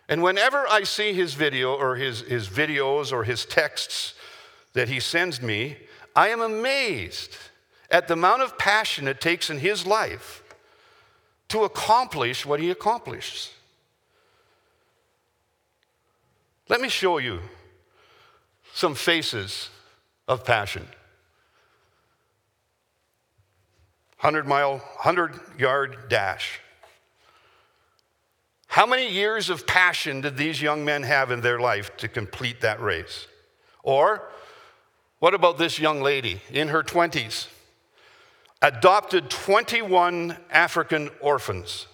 And 0.08 0.24
whenever 0.24 0.66
I 0.68 0.84
see 0.84 1.14
his 1.14 1.34
video 1.34 1.76
or 1.76 1.96
his, 1.96 2.22
his 2.22 2.48
videos 2.48 3.12
or 3.12 3.24
his 3.24 3.46
texts 3.46 4.14
that 4.74 4.88
he 4.88 5.00
sends 5.00 5.42
me, 5.42 5.78
I 6.16 6.30
am 6.30 6.42
amazed 6.42 7.38
at 7.90 8.08
the 8.08 8.14
amount 8.14 8.42
of 8.42 8.58
passion 8.58 9.08
it 9.08 9.22
takes 9.22 9.50
in 9.50 9.60
his 9.60 9.86
life 9.86 10.44
to 11.50 11.66
accomplish 11.66 12.46
what 12.46 12.62
he 12.62 12.72
accomplishes. 12.72 13.52
Let 16.70 16.80
me 16.80 16.88
show 16.88 17.18
you 17.18 17.40
some 18.74 18.96
faces 18.96 19.70
of 20.28 20.46
passion. 20.46 20.88
100 24.20 24.48
mile, 24.48 24.78
100 24.78 25.40
yard 25.58 25.98
dash. 26.08 26.60
How 28.68 28.86
many 28.86 29.12
years 29.12 29.50
of 29.50 29.68
passion 29.68 30.22
did 30.22 30.38
these 30.38 30.62
young 30.62 30.86
men 30.86 31.04
have 31.04 31.32
in 31.32 31.42
their 31.42 31.60
life 31.60 31.98
to 31.98 32.08
complete 32.08 32.62
that 32.62 32.80
race? 32.82 33.28
Or 33.84 34.30
what 35.20 35.34
about 35.34 35.58
this 35.58 35.80
young 35.80 36.02
lady 36.02 36.40
in 36.52 36.70
her 36.70 36.84
20s? 36.84 37.48
Adopted 38.62 39.30
21 39.30 40.38
African 40.52 41.10
orphans. 41.20 41.88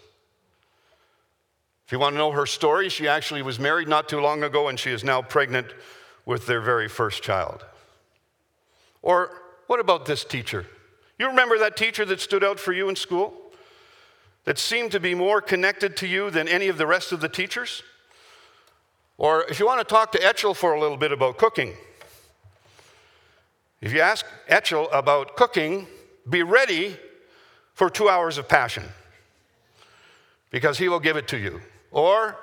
If 1.86 1.94
you 1.94 2.00
want 2.00 2.14
to 2.14 2.18
know 2.18 2.32
her 2.32 2.46
story, 2.46 2.90
she 2.90 3.08
actually 3.08 3.42
was 3.42 3.58
married 3.58 3.88
not 3.88 4.10
too 4.10 4.20
long 4.20 4.44
ago 4.44 4.68
and 4.68 4.78
she 4.78 4.92
is 4.92 5.04
now 5.04 5.22
pregnant 5.22 5.68
with 6.26 6.46
their 6.46 6.60
very 6.60 6.90
first 6.90 7.24
child. 7.24 7.66
Or 9.02 9.32
what 9.68 9.80
about 9.80 10.06
this 10.06 10.24
teacher? 10.24 10.66
You 11.20 11.28
remember 11.28 11.58
that 11.60 11.78
teacher 11.78 12.06
that 12.06 12.22
stood 12.22 12.44
out 12.44 12.60
for 12.60 12.74
you 12.74 12.90
in 12.90 12.96
school? 12.96 13.34
That 14.46 14.58
seemed 14.58 14.92
to 14.92 15.00
be 15.00 15.14
more 15.14 15.42
connected 15.42 15.98
to 15.98 16.08
you 16.08 16.30
than 16.30 16.48
any 16.48 16.68
of 16.68 16.78
the 16.78 16.88
rest 16.88 17.12
of 17.12 17.20
the 17.20 17.30
teachers? 17.30 17.84
Or 19.18 19.44
if 19.46 19.60
you 19.60 19.66
want 19.66 19.80
to 19.80 19.94
talk 19.94 20.12
to 20.14 20.20
Etchel 20.20 20.56
for 20.56 20.74
a 20.74 20.80
little 20.80 20.98
bit 20.98 21.12
about 21.12 21.38
cooking, 21.38 21.74
if 23.82 23.94
you 23.94 24.00
ask 24.00 24.26
Etchel 24.50 24.88
about 24.94 25.36
cooking, 25.36 25.88
be 26.30 26.44
ready 26.44 26.98
for 27.74 27.90
two 27.90 28.10
hours 28.10 28.38
of 28.38 28.48
passion 28.48 28.84
because 30.50 30.78
he 30.78 30.88
will 30.88 31.00
give 31.00 31.18
it 31.18 31.28
to 31.28 31.38
you. 31.38 31.62
Or 31.92 32.38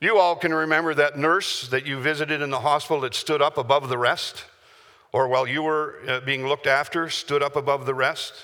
You 0.00 0.18
all 0.18 0.34
can 0.34 0.54
remember 0.54 0.94
that 0.94 1.18
nurse 1.18 1.68
that 1.68 1.84
you 1.84 2.00
visited 2.00 2.40
in 2.40 2.48
the 2.48 2.60
hospital 2.60 3.02
that 3.02 3.14
stood 3.14 3.42
up 3.42 3.58
above 3.58 3.90
the 3.90 3.98
rest, 3.98 4.44
or 5.12 5.28
while 5.28 5.46
you 5.46 5.62
were 5.62 5.98
uh, 6.06 6.20
being 6.20 6.46
looked 6.46 6.66
after, 6.66 7.08
stood 7.08 7.42
up 7.42 7.56
above 7.56 7.86
the 7.86 7.94
rest. 7.94 8.34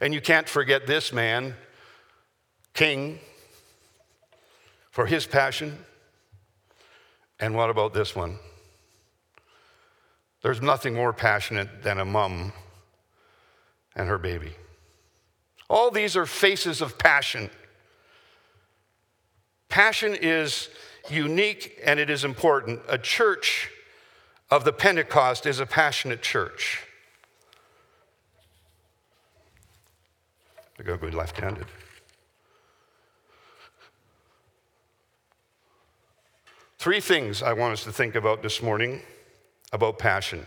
And 0.00 0.12
you 0.12 0.20
can't 0.20 0.48
forget 0.48 0.86
this 0.86 1.12
man, 1.12 1.54
King, 2.74 3.20
for 4.90 5.06
his 5.06 5.26
passion. 5.26 5.78
And 7.38 7.54
what 7.54 7.70
about 7.70 7.94
this 7.94 8.16
one? 8.16 8.38
There's 10.42 10.60
nothing 10.60 10.94
more 10.94 11.12
passionate 11.12 11.82
than 11.82 12.00
a 12.00 12.04
mom 12.04 12.52
and 13.94 14.08
her 14.08 14.18
baby. 14.18 14.52
All 15.70 15.90
these 15.90 16.16
are 16.16 16.26
faces 16.26 16.80
of 16.80 16.98
passion. 16.98 17.48
Passion 19.68 20.14
is 20.14 20.68
unique 21.08 21.78
and 21.84 21.98
it 21.98 22.10
is 22.10 22.24
important. 22.24 22.80
A 22.88 22.98
church 22.98 23.70
of 24.52 24.64
the 24.64 24.72
Pentecost 24.72 25.46
is 25.46 25.60
a 25.60 25.64
passionate 25.64 26.20
church. 26.20 26.84
I 30.78 30.82
go 30.82 30.98
left 31.06 31.38
handed. 31.38 31.64
Three 36.78 37.00
things 37.00 37.42
I 37.42 37.54
want 37.54 37.72
us 37.72 37.84
to 37.84 37.92
think 37.92 38.14
about 38.14 38.42
this 38.42 38.60
morning 38.60 39.00
about 39.72 39.98
passion. 39.98 40.44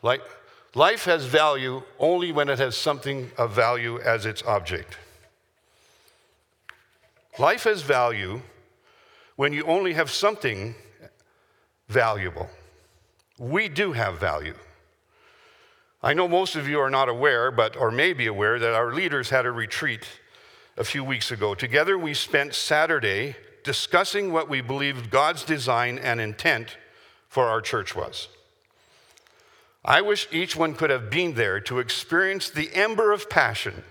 Like, 0.00 0.22
life 0.76 1.06
has 1.06 1.24
value 1.24 1.82
only 1.98 2.30
when 2.30 2.48
it 2.48 2.60
has 2.60 2.76
something 2.76 3.32
of 3.36 3.50
value 3.50 3.98
as 3.98 4.26
its 4.26 4.44
object. 4.44 4.96
Life 7.36 7.64
has 7.64 7.82
value 7.82 8.42
when 9.34 9.52
you 9.52 9.64
only 9.64 9.94
have 9.94 10.08
something 10.08 10.76
valuable. 11.88 12.48
We 13.38 13.68
do 13.68 13.92
have 13.92 14.18
value. 14.18 14.54
I 16.02 16.14
know 16.14 16.28
most 16.28 16.54
of 16.54 16.68
you 16.68 16.78
are 16.80 16.90
not 16.90 17.08
aware, 17.08 17.50
but 17.50 17.76
or 17.76 17.90
may 17.90 18.12
be 18.12 18.26
aware 18.26 18.58
that 18.58 18.74
our 18.74 18.92
leaders 18.92 19.30
had 19.30 19.46
a 19.46 19.50
retreat 19.50 20.06
a 20.76 20.84
few 20.84 21.02
weeks 21.02 21.30
ago. 21.30 21.54
Together 21.54 21.98
we 21.98 22.14
spent 22.14 22.54
Saturday 22.54 23.34
discussing 23.64 24.32
what 24.32 24.48
we 24.48 24.60
believed 24.60 25.10
God's 25.10 25.42
design 25.42 25.98
and 25.98 26.20
intent 26.20 26.76
for 27.28 27.46
our 27.46 27.60
church 27.60 27.96
was. 27.96 28.28
I 29.84 30.00
wish 30.02 30.28
each 30.30 30.54
one 30.54 30.74
could 30.74 30.90
have 30.90 31.10
been 31.10 31.34
there 31.34 31.60
to 31.60 31.78
experience 31.78 32.50
the 32.50 32.72
ember 32.74 33.12
of 33.12 33.28
passion 33.28 33.82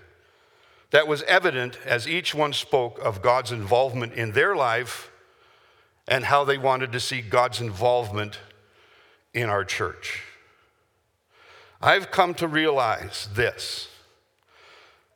that 0.90 1.06
was 1.06 1.22
evident 1.24 1.78
as 1.84 2.08
each 2.08 2.34
one 2.34 2.52
spoke 2.52 2.98
of 3.02 3.20
God's 3.20 3.52
involvement 3.52 4.14
in 4.14 4.32
their 4.32 4.56
life 4.56 5.10
and 6.08 6.24
how 6.24 6.42
they 6.42 6.58
wanted 6.58 6.90
to 6.92 7.00
see 7.00 7.20
God's 7.20 7.60
involvement 7.60 8.40
in 9.34 9.48
our 9.48 9.64
church. 9.64 10.22
I've 11.80 12.10
come 12.10 12.34
to 12.34 12.48
realize 12.48 13.28
this 13.34 13.88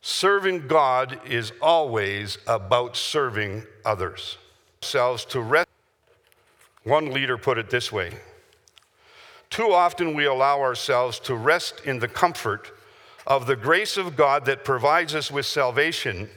serving 0.03 0.67
God 0.69 1.19
is 1.27 1.53
always 1.61 2.39
about 2.47 2.97
serving 2.97 3.65
others. 3.85 4.37
Ourselves 4.83 5.25
to 5.27 5.41
rest. 5.41 5.69
One 6.85 7.13
leader 7.13 7.39
put 7.39 7.59
it 7.59 7.71
this 7.71 7.91
way 7.91 8.13
Too 9.49 9.73
often 9.73 10.15
we 10.15 10.27
allow 10.27 10.61
ourselves 10.61 11.19
to 11.21 11.35
rest 11.35 11.81
in 11.85 12.01
the 12.01 12.09
comfort 12.09 12.71
of 13.27 13.47
the 13.47 13.57
grace 13.57 13.97
of 13.97 14.17
God 14.17 14.45
that 14.45 14.65
provides 14.65 15.15
us 15.15 15.31
with 15.31 15.47
salvation, 15.47 16.29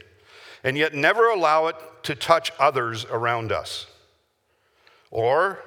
and 0.64 0.78
yet 0.78 0.94
never 0.94 1.30
allow 1.30 1.68
it 1.68 1.76
to 2.04 2.16
touch 2.16 2.52
others 2.60 3.06
around 3.06 3.52
us. 3.52 3.88
Or, 5.16 5.60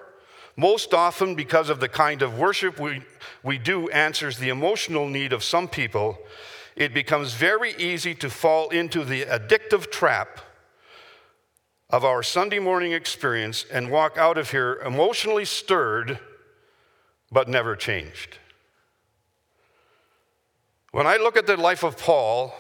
most 0.57 0.93
often, 0.93 1.35
because 1.35 1.71
of 1.71 1.81
the 1.81 1.89
kind 1.89 2.21
of 2.21 2.39
worship 2.39 2.79
we, 2.79 3.01
we 3.43 3.57
do 3.57 3.89
answers 3.89 4.37
the 4.37 4.51
emotional 4.51 5.09
need 5.09 5.33
of 5.33 5.43
some 5.43 5.69
people, 5.69 6.19
it 6.77 6.93
becomes 6.93 7.33
very 7.33 7.75
easy 7.77 8.15
to 8.17 8.29
fall 8.29 8.69
into 8.69 9.07
the 9.07 9.23
addictive 9.23 9.91
trap 9.91 10.41
of 11.89 12.05
our 12.05 12.23
Sunday 12.23 12.59
morning 12.59 12.93
experience 12.93 13.65
and 13.73 13.91
walk 13.91 14.19
out 14.19 14.37
of 14.37 14.51
here 14.51 14.83
emotionally 14.85 15.47
stirred 15.47 16.19
but 17.33 17.49
never 17.49 17.75
changed. 17.75 18.37
When 20.93 21.07
I 21.07 21.17
look 21.17 21.39
at 21.39 21.47
the 21.47 21.57
life 21.57 21.85
of 21.85 21.97
Paul, 21.97 22.53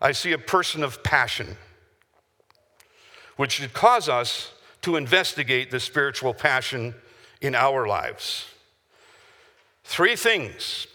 I 0.00 0.12
see 0.12 0.30
a 0.30 0.38
person 0.38 0.84
of 0.84 1.02
passion, 1.02 1.56
which 3.34 3.54
should 3.54 3.72
cause 3.72 4.08
us 4.08 4.52
to 4.82 4.96
investigate 4.96 5.70
the 5.70 5.80
spiritual 5.80 6.34
passion 6.34 6.94
in 7.40 7.54
our 7.54 7.86
lives. 7.86 8.46
Three 9.84 10.16
things 10.16 10.86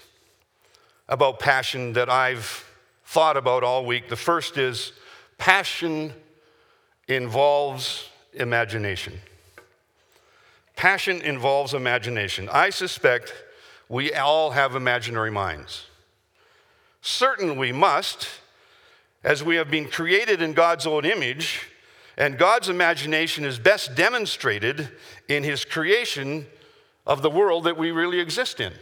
about 1.07 1.39
passion 1.39 1.93
that 1.93 2.09
I've 2.09 2.65
thought 3.05 3.37
about 3.37 3.63
all 3.63 3.85
week. 3.85 4.09
The 4.09 4.15
first 4.15 4.57
is 4.57 4.93
passion 5.37 6.13
involves 7.07 8.09
imagination. 8.33 9.19
Passion 10.75 11.21
involves 11.21 11.73
imagination. 11.73 12.49
I 12.51 12.69
suspect 12.69 13.33
we 13.87 14.13
all 14.13 14.51
have 14.51 14.75
imaginary 14.75 15.31
minds. 15.31 15.85
Certain 17.01 17.55
we 17.55 17.71
must, 17.71 18.27
as 19.23 19.43
we 19.43 19.55
have 19.55 19.69
been 19.69 19.87
created 19.87 20.41
in 20.41 20.53
God's 20.53 20.87
own 20.87 21.05
image, 21.05 21.67
and 22.17 22.37
God's 22.37 22.69
imagination 22.69 23.43
is 23.43 23.59
best 23.59 23.95
demonstrated 23.95 24.89
in 25.27 25.43
His 25.43 25.65
creation 25.65 26.45
of 27.05 27.21
the 27.21 27.29
world 27.29 27.65
that 27.65 27.77
we 27.77 27.91
really 27.91 28.19
exist 28.19 28.59
in. 28.59 28.73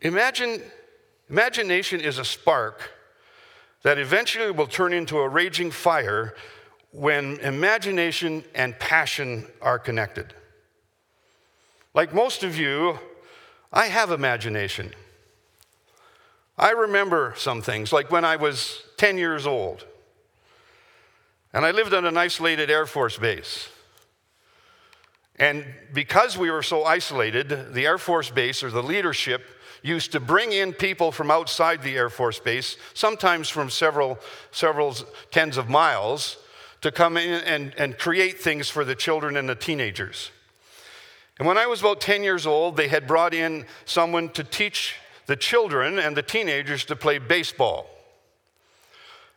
Imagine, 0.00 0.60
imagination 1.30 2.00
is 2.00 2.18
a 2.18 2.24
spark 2.24 2.90
that 3.82 3.98
eventually 3.98 4.50
will 4.50 4.66
turn 4.66 4.92
into 4.92 5.18
a 5.18 5.28
raging 5.28 5.70
fire 5.70 6.34
when 6.90 7.38
imagination 7.40 8.44
and 8.54 8.78
passion 8.78 9.46
are 9.60 9.78
connected. 9.78 10.34
Like 11.94 12.12
most 12.12 12.42
of 12.42 12.58
you, 12.58 12.98
I 13.72 13.86
have 13.86 14.10
imagination. 14.10 14.92
I 16.58 16.70
remember 16.70 17.34
some 17.36 17.60
things, 17.60 17.92
like 17.92 18.10
when 18.10 18.24
I 18.24 18.36
was 18.36 18.82
10 18.96 19.18
years 19.18 19.46
old, 19.46 19.84
and 21.52 21.64
I 21.66 21.70
lived 21.70 21.92
on 21.92 22.06
an 22.06 22.16
isolated 22.16 22.70
Air 22.70 22.86
Force 22.86 23.18
base. 23.18 23.68
And 25.38 25.66
because 25.92 26.38
we 26.38 26.50
were 26.50 26.62
so 26.62 26.84
isolated, 26.84 27.74
the 27.74 27.86
Air 27.86 27.98
Force 27.98 28.30
base 28.30 28.62
or 28.62 28.70
the 28.70 28.82
leadership 28.82 29.44
used 29.82 30.12
to 30.12 30.20
bring 30.20 30.52
in 30.52 30.72
people 30.72 31.12
from 31.12 31.30
outside 31.30 31.82
the 31.82 31.96
Air 31.96 32.08
Force 32.08 32.38
base, 32.38 32.76
sometimes 32.94 33.48
from 33.50 33.68
several, 33.68 34.18
several 34.50 34.96
tens 35.30 35.58
of 35.58 35.68
miles, 35.68 36.38
to 36.80 36.90
come 36.90 37.16
in 37.16 37.42
and, 37.42 37.74
and 37.76 37.98
create 37.98 38.40
things 38.40 38.68
for 38.68 38.84
the 38.84 38.94
children 38.94 39.36
and 39.36 39.48
the 39.48 39.54
teenagers. 39.54 40.30
And 41.38 41.46
when 41.46 41.58
I 41.58 41.66
was 41.66 41.80
about 41.80 42.00
10 42.00 42.22
years 42.22 42.46
old, 42.46 42.76
they 42.76 42.88
had 42.88 43.06
brought 43.06 43.34
in 43.34 43.66
someone 43.84 44.30
to 44.30 44.42
teach 44.42 44.94
the 45.26 45.36
children 45.36 45.98
and 45.98 46.16
the 46.16 46.22
teenagers 46.22 46.84
to 46.86 46.96
play 46.96 47.18
baseball. 47.18 47.88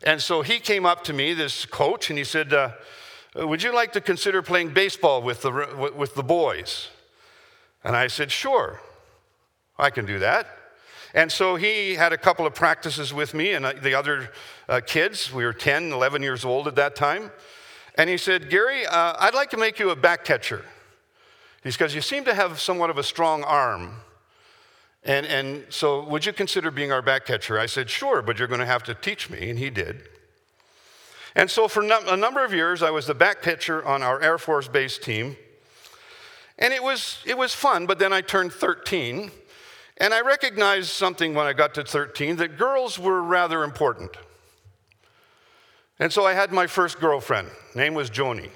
And 0.04 0.22
so 0.22 0.42
he 0.42 0.60
came 0.60 0.86
up 0.86 1.04
to 1.06 1.14
me, 1.14 1.34
this 1.34 1.66
coach, 1.66 2.10
and 2.10 2.18
he 2.18 2.24
said, 2.24 2.54
uh, 2.54 2.72
Would 3.36 3.64
you 3.64 3.74
like 3.74 3.92
to 3.94 4.02
consider 4.02 4.42
playing 4.42 4.74
baseball 4.74 5.22
with 5.22 5.42
the, 5.42 5.92
with 5.96 6.16
the 6.16 6.24
boys? 6.24 6.90
And 7.84 7.96
I 7.96 8.08
said, 8.08 8.32
Sure, 8.32 8.80
I 9.78 9.90
can 9.90 10.06
do 10.06 10.20
that. 10.20 10.48
And 11.14 11.32
so 11.32 11.56
he 11.56 11.96
had 11.96 12.14
a 12.14 12.18
couple 12.18 12.46
of 12.46 12.54
practices 12.54 13.14
with 13.14 13.34
me 13.34 13.54
and 13.54 13.66
uh, 13.66 13.74
the 13.82 13.96
other 13.96 14.30
uh, 14.68 14.80
kids. 14.86 15.34
We 15.34 15.44
were 15.44 15.54
10, 15.54 15.92
11 15.92 16.22
years 16.22 16.46
old 16.46 16.68
at 16.68 16.76
that 16.76 16.96
time. 16.96 17.32
And 17.96 18.10
he 18.10 18.18
said, 18.18 18.50
Gary, 18.50 18.86
uh, 18.86 19.16
I'd 19.20 19.34
like 19.34 19.50
to 19.50 19.58
make 19.58 19.80
you 19.80 19.90
a 19.90 19.96
back 19.96 20.24
catcher. 20.24 20.64
He 21.64 21.72
says, 21.72 21.96
You 21.96 22.02
seem 22.02 22.26
to 22.26 22.34
have 22.34 22.60
somewhat 22.60 22.90
of 22.90 22.98
a 22.98 23.04
strong 23.04 23.44
arm. 23.44 23.96
And, 25.04 25.26
and 25.26 25.66
so, 25.70 26.04
would 26.06 26.26
you 26.26 26.34
consider 26.34 26.72
being 26.72 26.92
our 26.92 27.02
back 27.02 27.26
catcher? 27.26 27.58
I 27.58 27.68
said, 27.68 27.90
Sure, 27.90 28.22
but 28.22 28.38
you're 28.38 28.48
going 28.48 28.60
to 28.60 28.66
have 28.66 28.84
to 28.84 28.94
teach 28.94 29.30
me. 29.30 29.50
And 29.50 29.58
he 29.58 29.70
did. 29.70 30.10
And 31.36 31.50
so, 31.50 31.68
for 31.68 31.82
a 31.84 32.18
number 32.18 32.44
of 32.44 32.54
years, 32.54 32.84
I 32.84 32.90
was 32.92 33.08
the 33.08 33.14
back 33.14 33.42
catcher 33.42 33.86
on 33.86 34.04
our 34.04 34.22
Air 34.22 34.38
Force 34.38 34.68
Base 34.68 34.98
team. 34.98 35.38
And 36.58 36.74
it 36.74 36.84
was, 36.84 37.24
it 37.26 37.38
was 37.38 37.56
fun, 37.56 37.86
but 37.86 38.00
then 38.00 38.12
I 38.12 38.20
turned 38.20 38.52
13. 38.52 39.32
And 39.98 40.14
I 40.14 40.22
recognized 40.22 40.90
something 40.90 41.34
when 41.34 41.46
I 41.46 41.54
got 41.54 41.74
to 41.76 41.84
13 41.84 42.38
that 42.38 42.58
girls 42.58 42.98
were 42.98 43.22
rather 43.22 43.64
important. 43.64 44.12
And 46.00 46.12
so 46.12 46.26
I 46.26 46.34
had 46.34 46.52
my 46.52 46.68
first 46.68 47.00
girlfriend. 47.00 47.50
Name 47.76 47.94
was 47.94 48.10
Joni. 48.10 48.50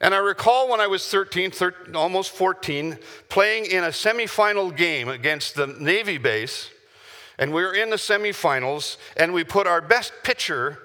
And 0.00 0.14
I 0.14 0.18
recall 0.18 0.70
when 0.70 0.80
I 0.80 0.86
was 0.86 1.06
13, 1.08 1.50
13, 1.50 1.94
almost 1.94 2.30
14, 2.30 2.98
playing 3.28 3.66
in 3.66 3.84
a 3.84 3.88
semifinal 3.88 4.74
game 4.74 5.08
against 5.08 5.56
the 5.56 5.66
Navy 5.66 6.16
base. 6.16 6.70
And 7.38 7.52
we 7.52 7.62
were 7.62 7.74
in 7.74 7.90
the 7.90 7.96
semifinals, 7.96 8.96
and 9.16 9.32
we 9.34 9.44
put 9.44 9.66
our 9.66 9.80
best 9.80 10.12
pitcher 10.22 10.78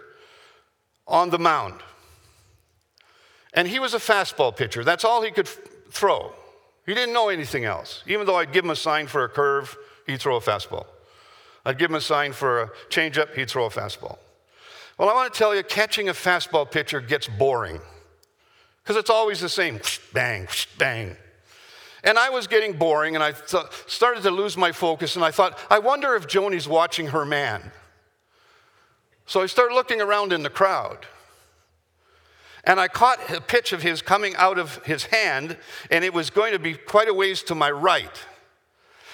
on 1.07 1.29
the 1.29 1.39
mound. 1.39 1.75
And 3.53 3.67
he 3.67 3.79
was 3.79 3.93
a 3.93 3.99
fastball 3.99 4.55
pitcher. 4.55 4.83
That's 4.83 5.05
all 5.05 5.21
he 5.21 5.31
could 5.31 5.47
f- 5.47 5.59
throw. 5.91 6.33
He 6.85 6.93
didn't 6.93 7.13
know 7.13 7.29
anything 7.29 7.63
else. 7.63 8.03
Even 8.07 8.25
though 8.25 8.35
I'd 8.35 8.51
give 8.51 8.65
him 8.65 8.71
a 8.71 8.75
sign 8.75 9.07
for 9.07 9.23
a 9.23 9.29
curve, 9.29 9.77
he'd 10.07 10.19
throw 10.19 10.35
a 10.35 10.41
fastball. 10.41 10.85
I'd 11.65 11.77
give 11.77 11.89
him 11.89 11.95
a 11.95 12.01
sign 12.01 12.33
for 12.33 12.63
a 12.63 12.69
changeup, 12.89 13.33
he'd 13.33 13.49
throw 13.49 13.65
a 13.65 13.69
fastball. 13.69 14.17
Well, 14.97 15.09
I 15.09 15.13
want 15.13 15.33
to 15.33 15.37
tell 15.37 15.55
you, 15.55 15.63
catching 15.63 16.09
a 16.09 16.13
fastball 16.13 16.69
pitcher 16.69 16.99
gets 16.99 17.27
boring 17.27 17.79
because 18.85 18.97
it's 18.97 19.09
always 19.09 19.39
the 19.39 19.49
same 19.49 19.79
bang, 20.13 20.47
bang. 20.77 21.17
And 22.03 22.19
I 22.19 22.29
was 22.29 22.45
getting 22.45 22.73
boring 22.73 23.15
and 23.15 23.23
I 23.23 23.31
th- 23.31 23.63
started 23.87 24.21
to 24.23 24.29
lose 24.31 24.55
my 24.55 24.71
focus 24.71 25.15
and 25.15 25.25
I 25.25 25.31
thought, 25.31 25.59
I 25.71 25.79
wonder 25.79 26.13
if 26.13 26.27
Joni's 26.27 26.67
watching 26.67 27.07
her 27.07 27.25
man. 27.25 27.71
So 29.25 29.41
I 29.41 29.47
started 29.47 29.73
looking 29.73 30.01
around 30.01 30.31
in 30.31 30.43
the 30.43 30.51
crowd. 30.51 31.07
And 32.63 32.79
I 32.79 32.87
caught 32.87 33.17
a 33.31 33.41
pitch 33.41 33.73
of 33.73 33.81
his 33.81 34.03
coming 34.03 34.35
out 34.35 34.59
of 34.59 34.83
his 34.85 35.05
hand, 35.05 35.57
and 35.91 36.03
it 36.03 36.13
was 36.13 36.31
going 36.31 36.51
to 36.51 36.59
be 36.59 36.73
quite 36.73 37.07
a 37.07 37.13
ways 37.13 37.43
to 37.43 37.55
my 37.55 37.69
right. 37.69 38.23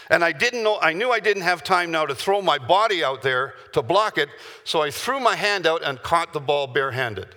And 0.09 0.23
I 0.23 0.31
didn't 0.31 0.63
know, 0.63 0.79
I 0.81 0.93
knew 0.93 1.11
I 1.11 1.19
didn't 1.19 1.43
have 1.43 1.63
time 1.63 1.91
now 1.91 2.05
to 2.05 2.15
throw 2.15 2.41
my 2.41 2.57
body 2.57 3.03
out 3.03 3.21
there 3.21 3.55
to 3.73 3.81
block 3.81 4.17
it, 4.17 4.29
so 4.63 4.81
I 4.81 4.89
threw 4.89 5.19
my 5.19 5.35
hand 5.35 5.67
out 5.67 5.83
and 5.83 6.01
caught 6.01 6.31
the 6.31 6.39
ball 6.39 6.67
barehanded. 6.67 7.35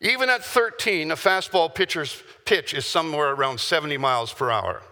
Even 0.00 0.30
at 0.30 0.44
13, 0.44 1.10
a 1.10 1.16
fastball 1.16 1.74
pitcher's 1.74 2.22
pitch 2.44 2.72
is 2.72 2.86
somewhere 2.86 3.30
around 3.30 3.58
70 3.58 3.98
miles 3.98 4.32
per 4.32 4.50
hour. 4.50 4.82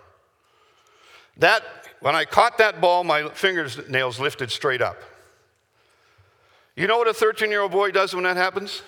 That, 1.36 1.62
when 2.00 2.16
I 2.16 2.24
caught 2.24 2.58
that 2.58 2.80
ball, 2.80 3.04
my 3.04 3.28
fingernails 3.28 4.18
lifted 4.18 4.50
straight 4.50 4.82
up. 4.82 5.00
You 6.74 6.86
know 6.86 6.98
what 6.98 7.08
a 7.08 7.14
13 7.14 7.50
year 7.50 7.62
old 7.62 7.72
boy 7.72 7.90
does 7.90 8.14
when 8.14 8.24
that 8.24 8.36
happens? 8.36 8.82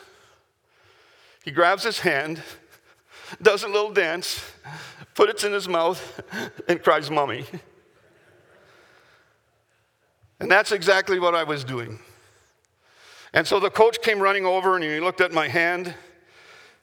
He 1.44 1.52
grabs 1.52 1.84
his 1.84 2.00
hand, 2.00 2.42
does 3.42 3.62
a 3.62 3.68
little 3.68 3.92
dance, 3.92 4.42
puts 5.14 5.44
it 5.44 5.46
in 5.46 5.52
his 5.52 5.68
mouth, 5.68 6.20
and 6.68 6.82
cries, 6.82 7.10
Mommy. 7.10 7.44
And 10.40 10.50
that's 10.50 10.72
exactly 10.72 11.18
what 11.18 11.34
I 11.34 11.44
was 11.44 11.64
doing. 11.64 11.98
And 13.32 13.46
so 13.46 13.60
the 13.60 13.70
coach 13.70 14.00
came 14.02 14.20
running 14.20 14.46
over 14.46 14.74
and 14.74 14.84
he 14.84 15.00
looked 15.00 15.20
at 15.20 15.32
my 15.32 15.48
hand 15.48 15.94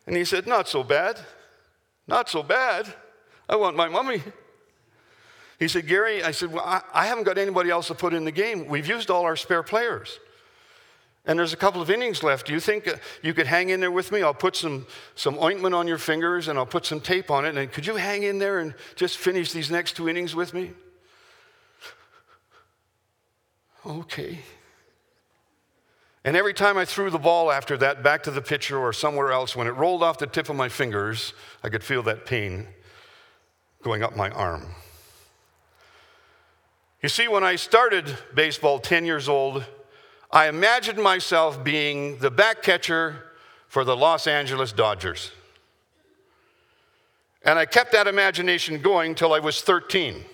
and 0.08 0.16
he 0.16 0.26
said, 0.26 0.48
Not 0.48 0.68
so 0.68 0.84
bad. 0.84 1.20
Not 2.08 2.30
so 2.30 2.44
bad. 2.44 2.94
I 3.50 3.56
want 3.56 3.76
my 3.76 3.88
mummy. 3.88 4.22
He 5.58 5.68
said, 5.68 5.88
Gary, 5.88 6.24
I 6.24 6.32
said, 6.32 6.52
Well, 6.52 6.64
I, 6.66 6.82
I 6.94 7.06
haven't 7.06 7.24
got 7.24 7.38
anybody 7.38 7.70
else 7.70 7.88
to 7.88 7.96
put 7.96 8.14
in 8.14 8.26
the 8.26 8.32
game. 8.32 8.68
We've 8.68 8.88
used 8.88 9.10
all 9.10 9.24
our 9.24 9.36
spare 9.36 9.64
players. 9.64 10.20
And 11.28 11.40
there's 11.40 11.54
a 11.54 11.58
couple 11.58 11.82
of 11.82 11.90
innings 11.90 12.22
left. 12.22 12.46
Do 12.46 12.54
you 12.54 12.60
think 12.60 12.88
uh, 12.88 12.96
you 13.24 13.34
could 13.34 13.48
hang 13.48 13.70
in 13.70 13.80
there 13.80 13.92
with 13.92 14.12
me? 14.12 14.22
I'll 14.22 14.34
put 14.34 14.56
some, 14.56 14.86
some 15.16 15.40
ointment 15.40 15.74
on 15.74 15.88
your 15.88 15.98
fingers 15.98 16.48
and 16.48 16.60
I'll 16.60 16.68
put 16.68 16.86
some 16.86 17.02
tape 17.02 17.32
on 17.32 17.46
it. 17.46 17.58
And 17.58 17.72
could 17.72 17.88
you 17.88 17.96
hang 17.96 18.24
in 18.24 18.38
there 18.38 18.60
and 18.60 18.76
just 18.96 19.18
finish 19.18 19.52
these 19.52 19.72
next 19.72 19.96
two 19.96 20.08
innings 20.08 20.36
with 20.36 20.54
me? 20.54 20.72
Okay. 23.86 24.40
And 26.26 26.36
every 26.36 26.56
time 26.56 26.76
I 26.76 26.86
threw 26.86 27.12
the 27.12 27.20
ball 27.20 27.52
after 27.52 27.78
that 27.78 28.02
back 28.02 28.24
to 28.24 28.32
the 28.32 28.42
pitcher 28.42 28.80
or 28.80 28.92
somewhere 28.92 29.32
else, 29.32 29.56
when 29.56 29.68
it 29.68 29.76
rolled 29.76 30.02
off 30.02 30.18
the 30.18 30.26
tip 30.26 30.50
of 30.50 30.56
my 30.56 30.70
fingers, 30.70 31.36
I 31.64 31.70
could 31.70 31.84
feel 31.84 32.02
that 32.04 32.26
pain 32.26 32.68
going 33.84 34.02
up 34.02 34.16
my 34.16 34.32
arm. 34.32 34.66
You 37.04 37.10
see, 37.10 37.28
when 37.28 37.44
I 37.44 37.58
started 37.58 38.18
baseball 38.34 38.80
10 38.80 39.06
years 39.06 39.30
old, 39.30 39.64
I 40.32 40.48
imagined 40.48 40.98
myself 40.98 41.64
being 41.64 42.18
the 42.18 42.32
back 42.32 42.64
catcher 42.64 43.34
for 43.68 43.84
the 43.84 43.96
Los 43.96 44.26
Angeles 44.26 44.72
Dodgers. 44.72 45.32
And 47.44 47.60
I 47.60 47.68
kept 47.68 47.92
that 47.92 48.08
imagination 48.08 48.82
going 48.82 49.14
till 49.14 49.32
I 49.32 49.38
was 49.38 49.62
13. 49.62 50.26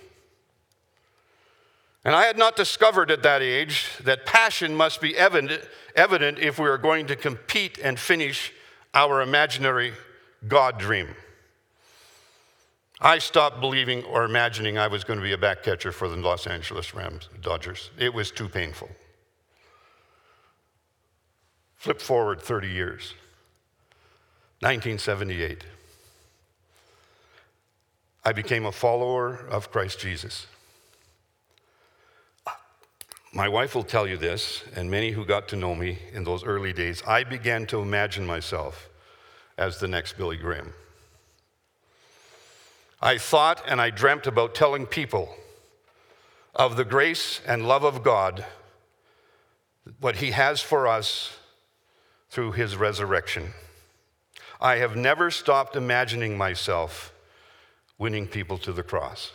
And 2.03 2.15
I 2.15 2.23
had 2.25 2.37
not 2.37 2.55
discovered 2.55 3.11
at 3.11 3.23
that 3.23 3.41
age 3.41 3.87
that 4.03 4.25
passion 4.25 4.75
must 4.75 5.01
be 5.01 5.15
evident, 5.15 5.61
evident 5.95 6.39
if 6.39 6.57
we 6.57 6.67
are 6.67 6.77
going 6.77 7.07
to 7.07 7.15
compete 7.15 7.77
and 7.77 7.99
finish 7.99 8.51
our 8.93 9.21
imaginary 9.21 9.93
God 10.47 10.79
dream. 10.79 11.09
I 12.99 13.19
stopped 13.19 13.59
believing 13.59 14.03
or 14.03 14.25
imagining 14.25 14.77
I 14.77 14.87
was 14.87 15.03
going 15.03 15.17
to 15.19 15.23
be 15.23 15.31
a 15.31 15.37
back 15.37 15.63
catcher 15.63 15.91
for 15.91 16.07
the 16.07 16.15
Los 16.17 16.45
Angeles 16.47 16.93
Rams 16.93 17.29
Dodgers. 17.41 17.89
It 17.97 18.13
was 18.13 18.31
too 18.31 18.47
painful. 18.47 18.89
Flip 21.77 21.99
forward 21.99 22.41
30 22.41 22.67
years. 22.67 23.15
1978. 24.59 25.63
I 28.23 28.31
became 28.31 28.67
a 28.67 28.71
follower 28.71 29.47
of 29.49 29.71
Christ 29.71 29.99
Jesus. 29.99 30.45
My 33.33 33.47
wife 33.47 33.75
will 33.75 33.83
tell 33.83 34.07
you 34.07 34.17
this, 34.17 34.63
and 34.75 34.91
many 34.91 35.11
who 35.11 35.25
got 35.25 35.47
to 35.49 35.55
know 35.55 35.73
me 35.73 35.99
in 36.13 36.23
those 36.23 36.43
early 36.43 36.73
days, 36.73 37.01
I 37.07 37.23
began 37.23 37.65
to 37.67 37.79
imagine 37.79 38.25
myself 38.25 38.89
as 39.57 39.79
the 39.79 39.87
next 39.87 40.17
Billy 40.17 40.37
Graham. 40.37 40.73
I 43.01 43.17
thought 43.17 43.63
and 43.65 43.79
I 43.81 43.89
dreamt 43.89 44.27
about 44.27 44.53
telling 44.53 44.85
people 44.85 45.35
of 46.53 46.75
the 46.75 46.85
grace 46.85 47.41
and 47.47 47.67
love 47.67 47.83
of 47.83 48.03
God, 48.03 48.45
what 49.99 50.17
He 50.17 50.31
has 50.31 50.61
for 50.61 50.87
us 50.87 51.37
through 52.31 52.53
his 52.53 52.75
resurrection. 52.75 53.53
I 54.59 54.77
have 54.77 54.95
never 54.95 55.29
stopped 55.29 55.75
imagining 55.75 56.37
myself 56.37 57.13
winning 57.97 58.25
people 58.25 58.57
to 58.59 58.71
the 58.71 58.83
cross. 58.83 59.31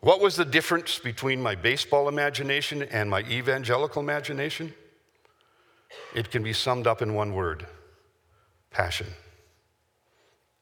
What 0.00 0.20
was 0.20 0.36
the 0.36 0.44
difference 0.44 0.98
between 0.98 1.42
my 1.42 1.54
baseball 1.54 2.08
imagination 2.08 2.82
and 2.82 3.10
my 3.10 3.20
evangelical 3.20 4.00
imagination? 4.00 4.74
It 6.14 6.30
can 6.30 6.42
be 6.42 6.52
summed 6.52 6.86
up 6.86 7.02
in 7.02 7.14
one 7.14 7.34
word 7.34 7.66
passion. 8.70 9.08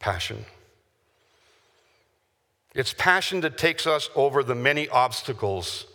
Passion. 0.00 0.44
It's 2.74 2.92
passion 2.92 3.40
that 3.40 3.58
takes 3.58 3.86
us 3.86 4.10
over 4.14 4.42
the 4.42 4.54
many 4.54 4.88
obstacles 4.88 5.86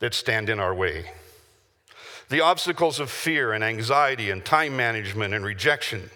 that 0.00 0.14
stand 0.14 0.48
in 0.48 0.60
our 0.60 0.74
way 0.74 1.10
the 2.28 2.40
obstacles 2.40 3.00
of 3.00 3.10
fear 3.10 3.52
and 3.52 3.64
anxiety 3.64 4.30
and 4.30 4.44
time 4.44 4.76
management 4.76 5.32
and 5.32 5.44
rejection. 5.44 6.10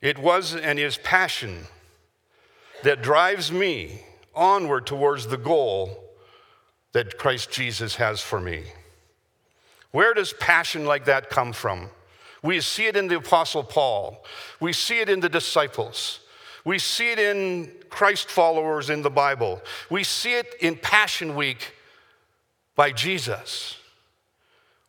It 0.00 0.18
was 0.18 0.54
and 0.54 0.78
is 0.78 0.98
passion 0.98 1.66
that 2.82 3.02
drives 3.02 3.50
me 3.52 4.02
onward 4.34 4.86
towards 4.86 5.26
the 5.26 5.36
goal 5.36 5.98
that 6.92 7.18
Christ 7.18 7.50
Jesus 7.50 7.96
has 7.96 8.20
for 8.20 8.40
me. 8.40 8.64
Where 9.90 10.14
does 10.14 10.32
passion 10.32 10.84
like 10.84 11.04
that 11.04 11.30
come 11.30 11.52
from? 11.52 11.88
We 12.42 12.60
see 12.60 12.86
it 12.86 12.96
in 12.96 13.08
the 13.08 13.16
Apostle 13.16 13.64
Paul, 13.64 14.24
we 14.60 14.72
see 14.72 15.00
it 15.00 15.08
in 15.08 15.20
the 15.20 15.28
disciples. 15.28 16.20
We 16.64 16.78
see 16.78 17.12
it 17.12 17.18
in 17.18 17.70
Christ 17.90 18.30
followers 18.30 18.88
in 18.88 19.02
the 19.02 19.10
Bible. 19.10 19.60
We 19.90 20.02
see 20.02 20.34
it 20.34 20.54
in 20.60 20.76
Passion 20.76 21.34
Week 21.34 21.74
by 22.74 22.90
Jesus. 22.90 23.76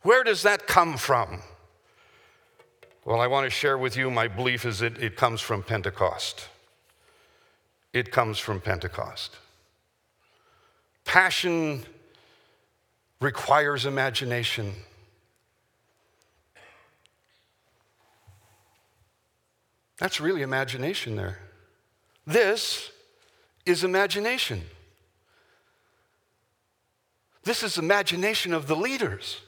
Where 0.00 0.24
does 0.24 0.42
that 0.42 0.66
come 0.66 0.96
from? 0.96 1.42
Well, 3.04 3.20
I 3.20 3.26
want 3.26 3.44
to 3.44 3.50
share 3.50 3.76
with 3.76 3.96
you 3.96 4.10
my 4.10 4.26
belief 4.26 4.64
is 4.64 4.78
that 4.78 4.98
it 5.02 5.16
comes 5.16 5.40
from 5.40 5.62
Pentecost. 5.62 6.48
It 7.96 8.12
comes 8.12 8.38
from 8.38 8.60
Pentecost. 8.60 9.38
Passion 11.06 11.82
requires 13.22 13.86
imagination. 13.86 14.74
That's 19.96 20.20
really 20.20 20.42
imagination 20.42 21.16
there. 21.16 21.38
This 22.26 22.90
is 23.64 23.82
imagination. 23.82 24.60
This 27.44 27.62
is 27.62 27.78
imagination 27.78 28.52
of 28.52 28.66
the 28.66 28.76
leaders. 28.76 29.40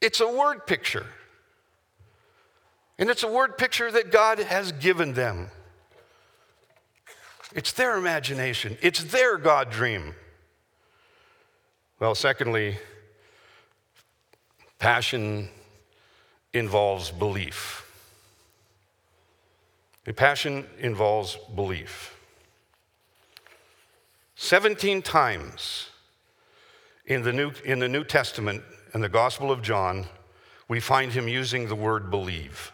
It's 0.00 0.20
a 0.20 0.28
word 0.28 0.66
picture. 0.66 1.04
And 2.98 3.10
it's 3.10 3.22
a 3.22 3.30
word 3.30 3.58
picture 3.58 3.92
that 3.92 4.10
God 4.10 4.38
has 4.38 4.72
given 4.72 5.12
them. 5.12 5.50
It's 7.56 7.72
their 7.72 7.96
imagination, 7.96 8.76
it's 8.82 9.02
their 9.02 9.38
God 9.38 9.70
dream. 9.70 10.14
Well, 11.98 12.14
secondly, 12.14 12.76
passion 14.78 15.48
involves 16.52 17.10
belief. 17.10 17.82
A 20.06 20.12
passion 20.12 20.66
involves 20.78 21.38
belief. 21.54 22.14
17 24.34 25.00
times 25.00 25.88
in 27.06 27.22
the 27.22 27.32
New, 27.32 27.52
in 27.64 27.78
the 27.78 27.88
New 27.88 28.04
Testament 28.04 28.62
and 28.92 29.02
the 29.02 29.08
Gospel 29.08 29.50
of 29.50 29.62
John, 29.62 30.04
we 30.68 30.78
find 30.78 31.10
him 31.10 31.26
using 31.26 31.68
the 31.68 31.74
word 31.74 32.10
believe. 32.10 32.70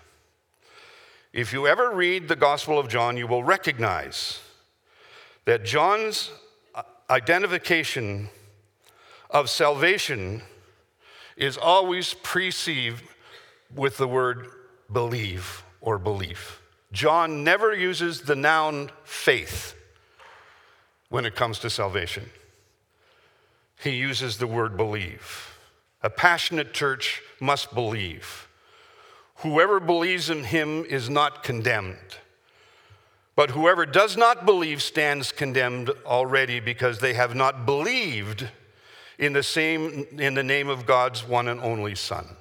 If 1.33 1.53
you 1.53 1.69
ever 1.69 1.93
read 1.93 2.27
the 2.27 2.35
Gospel 2.35 2.81
of 2.81 2.89
John, 2.89 3.17
you 3.17 3.29
will 3.29 3.45
recognize 3.45 4.41
that 5.45 5.65
John's 5.65 6.31
uh, 6.75 6.83
identification 7.11 8.29
of 9.31 9.51
salvation 9.51 10.43
is 11.37 11.57
always 11.57 12.15
preceded 12.15 13.01
with 13.75 13.97
the 13.97 14.07
word 14.07 14.47
believe 14.93 15.63
or 15.81 15.99
belief. 15.99 16.61
John 16.93 17.43
never 17.43 17.75
uses 17.75 18.23
the 18.23 18.37
noun 18.37 18.91
faith 19.05 19.75
when 21.09 21.25
it 21.25 21.35
comes 21.35 21.59
to 21.61 21.71
salvation. 21.71 22.29
He 23.83 23.91
uses 23.91 24.37
the 24.37 24.47
word 24.47 24.77
believe. 24.77 25.59
A 26.03 26.11
passionate 26.11 26.73
church 26.73 27.23
must 27.41 27.75
believe. 27.75 28.49
Whoever 29.37 29.81
believes 29.81 30.31
in 30.31 30.45
him 30.45 30.85
is 30.85 31.09
not 31.09 31.43
condemned. 31.43 32.19
But 33.35 33.51
whoever 33.51 33.87
does 33.87 34.17
not 34.17 34.45
believe 34.45 34.83
stands 34.83 35.33
condemned 35.33 35.91
already 36.05 36.61
because 36.61 36.99
they 36.99 37.15
have 37.15 37.35
not 37.35 37.65
believed 37.65 38.49
in 39.19 39.33
the 39.33 39.43
same 39.43 40.07
in 40.19 40.35
the 40.35 40.43
name 40.43 40.69
of 40.69 40.85
God's 40.85 41.27
one 41.27 41.49
and 41.49 41.61
only 41.61 41.95
Son. 41.95 42.37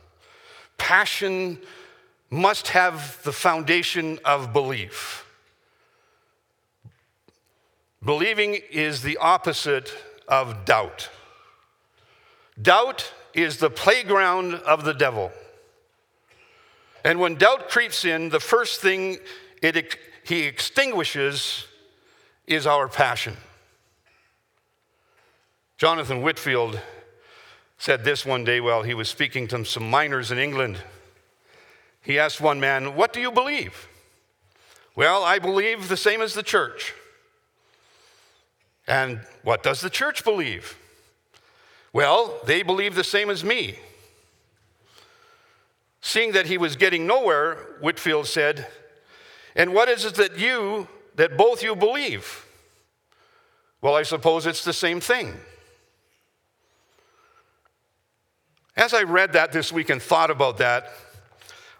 Passion 0.78 1.60
must 2.30 2.70
have 2.70 3.22
the 3.24 3.32
foundation 3.32 4.20
of 4.26 4.52
belief. 4.52 5.26
Believing 8.04 8.58
is 8.72 9.02
the 9.02 9.18
opposite 9.18 9.94
of 10.28 10.66
doubt. 10.66 11.10
Doubt 12.60 13.14
is 13.34 13.58
the 13.58 13.70
playground 13.70 14.56
of 14.56 14.84
the 14.84 14.94
devil. 14.94 15.32
And 17.06 17.20
when 17.20 17.36
doubt 17.36 17.70
creeps 17.70 18.06
in, 18.06 18.30
the 18.30 18.40
first 18.40 18.82
thing 18.82 19.18
it, 19.62 19.98
he 20.32 20.44
extinguishes 20.44 21.66
is 22.48 22.66
our 22.66 22.88
passion. 22.88 23.36
Jonathan 25.78 26.22
Whitfield 26.22 26.80
said 27.78 28.06
this 28.06 28.26
one 28.26 28.46
day 28.46 28.62
while 28.62 28.84
he 28.84 28.94
was 28.94 29.10
speaking 29.10 29.46
to 29.50 29.66
some 29.66 29.90
miners 29.90 30.32
in 30.32 30.38
England. 30.38 30.78
He 32.02 32.18
asked 32.18 32.40
one 32.40 32.62
man, 32.62 32.96
What 32.96 33.12
do 33.12 33.20
you 33.20 33.30
believe? 33.30 33.90
Well, 34.96 35.22
I 35.22 35.38
believe 35.38 35.90
the 35.90 35.98
same 35.98 36.22
as 36.22 36.34
the 36.34 36.44
church. 36.44 36.94
And 38.88 39.20
what 39.44 39.64
does 39.64 39.82
the 39.82 39.90
church 39.90 40.24
believe? 40.24 40.78
Well, 41.92 42.40
they 42.46 42.64
believe 42.64 42.96
the 42.96 43.04
same 43.04 43.30
as 43.30 43.44
me. 43.44 43.80
Seeing 46.00 46.32
that 46.32 46.46
he 46.46 46.58
was 46.58 46.78
getting 46.78 47.06
nowhere, 47.06 47.56
Whitfield 47.82 48.28
said, 48.28 48.66
And 49.56 49.74
what 49.74 49.90
is 49.90 50.06
it 50.06 50.16
that 50.16 50.38
you, 50.38 50.88
that 51.16 51.38
both 51.38 51.64
you 51.64 51.76
believe? 51.76 52.46
Well, 53.82 53.96
I 53.96 54.04
suppose 54.04 54.46
it's 54.46 54.64
the 54.64 54.74
same 54.74 55.00
thing. 55.00 55.34
As 58.78 58.94
I 58.94 59.04
read 59.04 59.34
that 59.34 59.52
this 59.52 59.72
week 59.72 59.90
and 59.90 60.02
thought 60.02 60.32
about 60.32 60.58
that, 60.58 60.92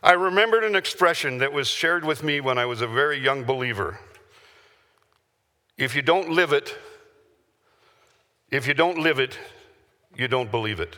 I 0.04 0.14
remembered 0.14 0.64
an 0.64 0.76
expression 0.76 1.38
that 1.38 1.54
was 1.54 1.68
shared 1.68 2.04
with 2.04 2.24
me 2.24 2.42
when 2.42 2.58
I 2.58 2.66
was 2.66 2.82
a 2.82 2.88
very 2.88 3.18
young 3.18 3.44
believer. 3.44 4.00
If 5.78 5.96
you 5.96 6.02
don't 6.02 6.32
live 6.32 6.54
it, 6.54 6.76
if 8.50 8.68
you 8.68 8.74
don't 8.74 8.98
live 8.98 9.20
it, 9.20 9.38
you 10.16 10.28
don't 10.28 10.52
believe 10.52 10.80
it. 10.80 10.98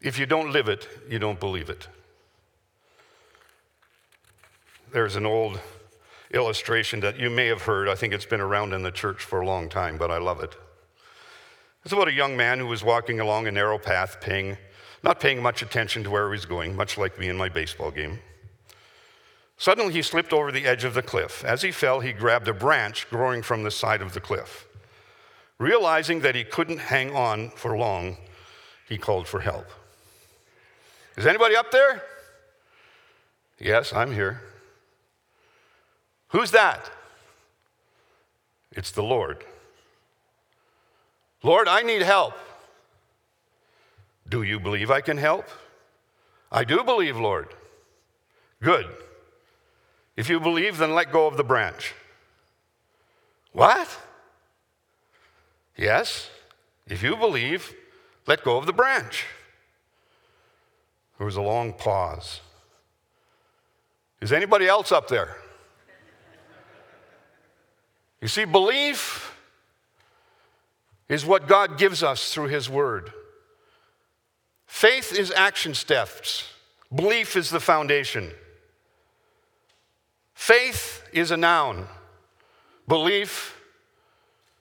If 0.00 0.18
you 0.18 0.26
don't 0.26 0.50
live 0.50 0.68
it, 0.68 0.88
you 1.08 1.18
don't 1.18 1.38
believe 1.38 1.68
it. 1.68 1.86
There's 4.92 5.16
an 5.16 5.24
old 5.24 5.58
illustration 6.32 7.00
that 7.00 7.18
you 7.18 7.30
may 7.30 7.46
have 7.46 7.62
heard. 7.62 7.88
I 7.88 7.94
think 7.94 8.12
it's 8.12 8.26
been 8.26 8.42
around 8.42 8.74
in 8.74 8.82
the 8.82 8.90
church 8.90 9.24
for 9.24 9.40
a 9.40 9.46
long 9.46 9.70
time, 9.70 9.96
but 9.96 10.10
I 10.10 10.18
love 10.18 10.42
it. 10.42 10.54
It's 11.82 11.94
about 11.94 12.08
a 12.08 12.12
young 12.12 12.36
man 12.36 12.58
who 12.58 12.66
was 12.66 12.84
walking 12.84 13.18
along 13.18 13.46
a 13.46 13.52
narrow 13.52 13.78
path, 13.78 14.20
paying, 14.20 14.58
not 15.02 15.18
paying 15.18 15.42
much 15.42 15.62
attention 15.62 16.04
to 16.04 16.10
where 16.10 16.26
he 16.26 16.32
was 16.32 16.44
going, 16.44 16.76
much 16.76 16.98
like 16.98 17.18
me 17.18 17.28
in 17.28 17.38
my 17.38 17.48
baseball 17.48 17.90
game. 17.90 18.18
Suddenly, 19.56 19.94
he 19.94 20.02
slipped 20.02 20.34
over 20.34 20.52
the 20.52 20.66
edge 20.66 20.84
of 20.84 20.92
the 20.92 21.02
cliff. 21.02 21.42
As 21.42 21.62
he 21.62 21.70
fell, 21.70 22.00
he 22.00 22.12
grabbed 22.12 22.48
a 22.48 22.52
branch 22.52 23.08
growing 23.08 23.40
from 23.40 23.62
the 23.62 23.70
side 23.70 24.02
of 24.02 24.12
the 24.12 24.20
cliff. 24.20 24.66
Realizing 25.58 26.20
that 26.20 26.34
he 26.34 26.44
couldn't 26.44 26.78
hang 26.78 27.16
on 27.16 27.48
for 27.50 27.78
long, 27.78 28.18
he 28.86 28.98
called 28.98 29.26
for 29.26 29.40
help. 29.40 29.70
Is 31.16 31.26
anybody 31.26 31.56
up 31.56 31.70
there? 31.70 32.02
Yes, 33.58 33.94
I'm 33.94 34.12
here. 34.12 34.42
Who's 36.32 36.50
that? 36.52 36.90
It's 38.72 38.90
the 38.90 39.02
Lord. 39.02 39.44
Lord, 41.42 41.68
I 41.68 41.82
need 41.82 42.02
help. 42.02 42.34
Do 44.28 44.42
you 44.42 44.58
believe 44.58 44.90
I 44.90 45.02
can 45.02 45.18
help? 45.18 45.46
I 46.50 46.64
do 46.64 46.82
believe, 46.82 47.18
Lord. 47.18 47.48
Good. 48.62 48.86
If 50.16 50.30
you 50.30 50.40
believe, 50.40 50.78
then 50.78 50.94
let 50.94 51.12
go 51.12 51.26
of 51.26 51.36
the 51.36 51.44
branch. 51.44 51.94
What? 53.52 53.98
Yes, 55.76 56.30
if 56.86 57.02
you 57.02 57.16
believe, 57.16 57.74
let 58.26 58.42
go 58.42 58.56
of 58.56 58.66
the 58.66 58.72
branch. 58.72 59.26
There 61.18 61.26
was 61.26 61.36
a 61.36 61.42
long 61.42 61.74
pause. 61.74 62.40
Is 64.20 64.32
anybody 64.32 64.66
else 64.66 64.92
up 64.92 65.08
there? 65.08 65.36
You 68.22 68.28
see, 68.28 68.44
belief 68.44 69.36
is 71.08 71.26
what 71.26 71.48
God 71.48 71.76
gives 71.76 72.04
us 72.04 72.32
through 72.32 72.46
His 72.46 72.70
Word. 72.70 73.12
Faith 74.64 75.12
is 75.12 75.32
action 75.32 75.74
steps, 75.74 76.48
belief 76.94 77.36
is 77.36 77.50
the 77.50 77.60
foundation. 77.60 78.30
Faith 80.34 81.02
is 81.12 81.32
a 81.32 81.36
noun, 81.36 81.86
belief 82.86 83.60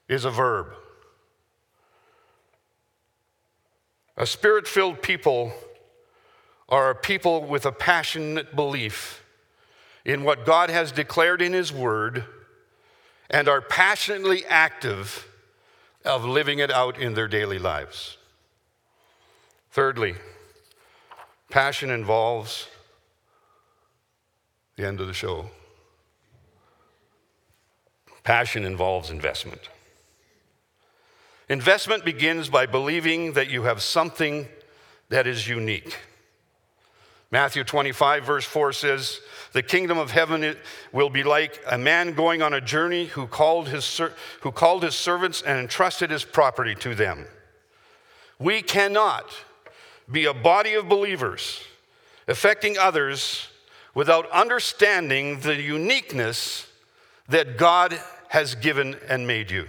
is 0.10 0.26
a 0.26 0.32
verb. 0.32 0.74
A 4.18 4.26
spirit 4.26 4.68
filled 4.68 5.04
people 5.04 5.54
are 6.68 6.90
a 6.90 6.96
people 6.96 7.46
with 7.46 7.68
a 7.68 7.72
passionate 7.72 8.56
belief 8.56 9.24
in 10.04 10.24
what 10.24 10.48
God 10.48 10.72
has 10.72 10.92
declared 10.92 11.44
in 11.44 11.54
His 11.54 11.72
Word 11.72 12.26
and 13.32 13.48
are 13.48 13.62
passionately 13.62 14.46
active 14.46 15.28
of 16.06 16.26
living 16.26 16.60
it 16.60 16.70
out 16.70 17.00
in 17.00 17.14
their 17.14 17.28
daily 17.28 17.58
lives. 17.58 18.18
Thirdly, 19.72 20.16
passion 21.50 21.90
involves 21.90 22.68
the 24.76 24.86
end 24.86 25.00
of 25.00 25.08
the 25.08 25.14
show. 25.14 25.50
Passion 28.24 28.66
involves 28.66 29.10
investment. 29.10 29.70
Investment 31.48 32.06
begins 32.06 32.50
by 32.50 32.66
believing 32.66 33.34
that 33.34 33.50
you 33.50 33.64
have 33.64 33.82
something 33.82 34.48
that 35.10 35.26
is 35.26 35.48
unique. 35.48 35.98
Matthew 37.32 37.64
25, 37.64 38.26
verse 38.26 38.46
4 38.46 38.74
says, 38.74 39.20
The 39.54 39.64
kingdom 39.64 39.98
of 39.98 40.12
heaven 40.12 40.56
will 40.94 41.10
be 41.10 41.24
like 41.24 41.62
a 41.70 41.78
man 41.78 42.14
going 42.14 42.42
on 42.42 42.54
a 42.54 42.62
journey 42.62 43.08
who 43.08 43.28
called 43.28 43.68
his, 43.68 44.02
who 44.42 44.52
called 44.52 44.84
his 44.84 44.96
servants 44.96 45.42
and 45.42 45.60
entrusted 45.60 46.10
his 46.10 46.24
property 46.24 46.74
to 46.76 46.96
them. 46.96 47.26
We 48.40 48.62
cannot 48.62 49.26
be 50.10 50.26
a 50.26 50.34
body 50.34 50.74
of 50.74 50.88
believers 50.88 51.62
affecting 52.28 52.78
others 52.78 53.48
without 53.94 54.30
understanding 54.32 55.42
the 55.42 55.62
uniqueness 55.62 56.68
that 57.28 57.58
God 57.58 58.00
has 58.30 58.56
given 58.56 58.96
and 59.10 59.28
made 59.28 59.52
you. 59.52 59.68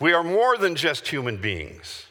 We 0.00 0.12
are 0.12 0.24
more 0.24 0.56
than 0.58 0.74
just 0.74 1.06
human 1.06 1.36
beings 1.36 2.06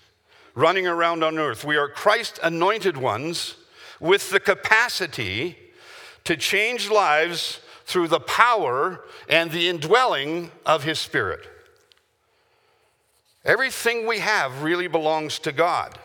running 0.56 0.88
around 0.88 1.24
on 1.24 1.38
earth. 1.38 1.66
We 1.66 1.76
are 1.76 1.90
Christ 1.90 2.40
anointed 2.42 2.96
ones 2.96 3.56
with 4.02 4.32
the 4.32 4.40
capacity 4.40 5.56
to 6.26 6.36
change 6.36 6.90
lives 6.90 7.62
through 7.86 8.08
the 8.08 8.20
power 8.20 9.06
and 9.30 9.52
the 9.52 9.70
indwelling 9.70 10.52
of 10.66 10.84
His 10.84 11.00
Spirit. 11.00 11.48
Everything 13.46 14.06
we 14.06 14.20
have 14.20 14.64
really 14.64 14.88
belongs 14.88 15.40
to 15.40 15.52
God. 15.52 15.98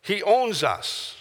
He 0.00 0.22
owns 0.22 0.64
us. 0.64 1.16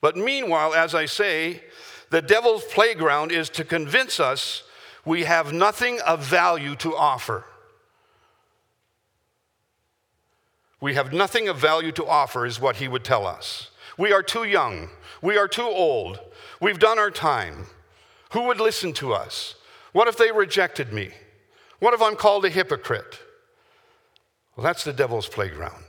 But 0.00 0.16
meanwhile, 0.16 0.74
as 0.74 0.94
I 0.94 1.06
say, 1.06 1.62
the 2.10 2.22
devil's 2.22 2.64
playground 2.64 3.32
is 3.32 3.48
to 3.50 3.64
convince 3.64 4.20
us 4.20 4.62
we 5.04 5.24
have 5.24 5.52
nothing 5.52 6.00
of 6.00 6.22
value 6.22 6.74
to 6.76 6.94
offer. 6.94 7.44
We 10.80 10.94
have 10.94 11.12
nothing 11.12 11.48
of 11.48 11.56
value 11.56 11.92
to 11.92 12.06
offer, 12.06 12.44
is 12.44 12.60
what 12.60 12.76
he 12.76 12.88
would 12.88 13.04
tell 13.04 13.26
us. 13.26 13.70
We 13.98 14.12
are 14.12 14.22
too 14.22 14.44
young. 14.44 14.90
We 15.22 15.38
are 15.38 15.48
too 15.48 15.62
old. 15.62 16.20
We've 16.60 16.78
done 16.78 16.98
our 16.98 17.10
time. 17.10 17.66
Who 18.32 18.42
would 18.42 18.60
listen 18.60 18.92
to 18.94 19.12
us? 19.12 19.54
What 19.92 20.08
if 20.08 20.16
they 20.16 20.30
rejected 20.30 20.92
me? 20.92 21.10
What 21.78 21.94
if 21.94 22.02
I'm 22.02 22.16
called 22.16 22.44
a 22.44 22.50
hypocrite? 22.50 23.18
Well, 24.54 24.64
that's 24.64 24.84
the 24.84 24.92
devil's 24.92 25.28
playground. 25.28 25.84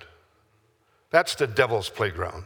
That's 1.09 1.35
the 1.35 1.47
devil's 1.47 1.89
playground. 1.89 2.45